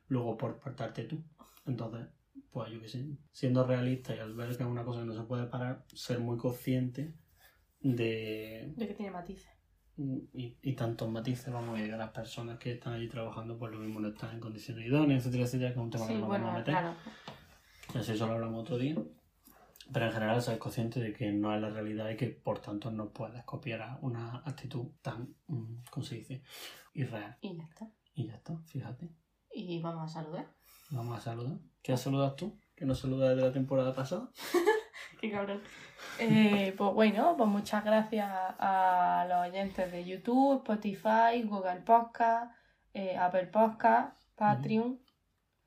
[0.09, 1.23] Luego por portarte tú.
[1.65, 2.09] Entonces,
[2.53, 3.05] pues yo qué sé.
[3.33, 6.21] Siendo realista y al ver que es una cosa que no se puede parar, ser
[6.21, 7.15] muy consciente
[7.81, 9.51] de De que tiene matices.
[9.97, 13.73] y, y tantos matices vamos a llegar a las personas que están allí trabajando pues
[13.73, 16.19] lo mismo no están en condiciones idóneas etcétera etcétera que es un tema que Sí,
[16.19, 16.95] no nos vamos a bueno, meter claro.
[18.01, 18.97] así eso lo hablamos otro día
[19.93, 22.91] pero en general ser consciente de que no es la realidad y que por tanto
[22.91, 26.43] no puedes copiar una actitud tan mm, ¿cómo se dice?
[26.95, 27.91] irreal Y ya está.
[28.15, 29.11] y ya está fíjate
[29.55, 30.47] Y vamos a saludar.
[30.93, 32.59] Vamos a saludar ¿qué saludas tú?
[32.77, 34.31] que no saludas desde la temporada pasada
[35.21, 35.61] Qué cabrón.
[36.19, 42.53] Eh, pues bueno, pues muchas gracias a los oyentes de YouTube, Spotify, Google Podcast,
[42.93, 44.99] eh, Apple Podcast, Patreon.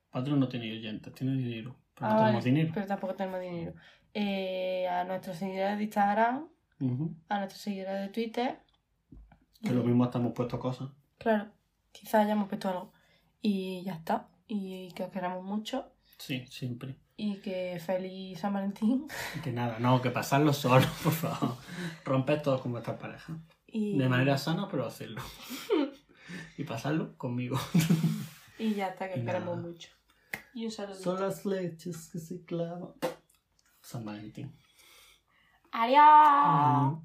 [0.09, 3.39] Patreon no tiene oyentes tiene dinero pero Ah, no vale, tenemos dinero Pero tampoco tenemos
[3.39, 3.73] dinero.
[4.13, 6.47] eh, a nuestros seguidores de Instagram,
[7.30, 8.59] a nuestros seguidores de Twitter.
[9.63, 10.89] Que lo mismo estamos puesto cosas.
[11.17, 11.49] Claro,
[11.93, 12.91] quizás hayamos puesto algo.
[13.41, 14.28] Y ya está.
[14.47, 15.91] Y que os queramos mucho.
[16.17, 16.97] Sí, siempre.
[17.17, 19.07] Y que feliz San Valentín.
[19.35, 21.57] Y que nada, no, que pasarlo solo, por favor.
[22.03, 23.37] Romper todo con vuestra pareja.
[23.67, 25.21] Y, De manera sana, pero hacerlo.
[26.57, 27.59] y pasarlo conmigo.
[28.59, 29.67] y ya está, que os queramos nada.
[29.67, 29.89] mucho.
[30.53, 30.95] Y un saludo.
[30.95, 32.93] Son las leches que se clavan.
[33.81, 34.55] San Valentín.
[35.71, 36.99] Adiós.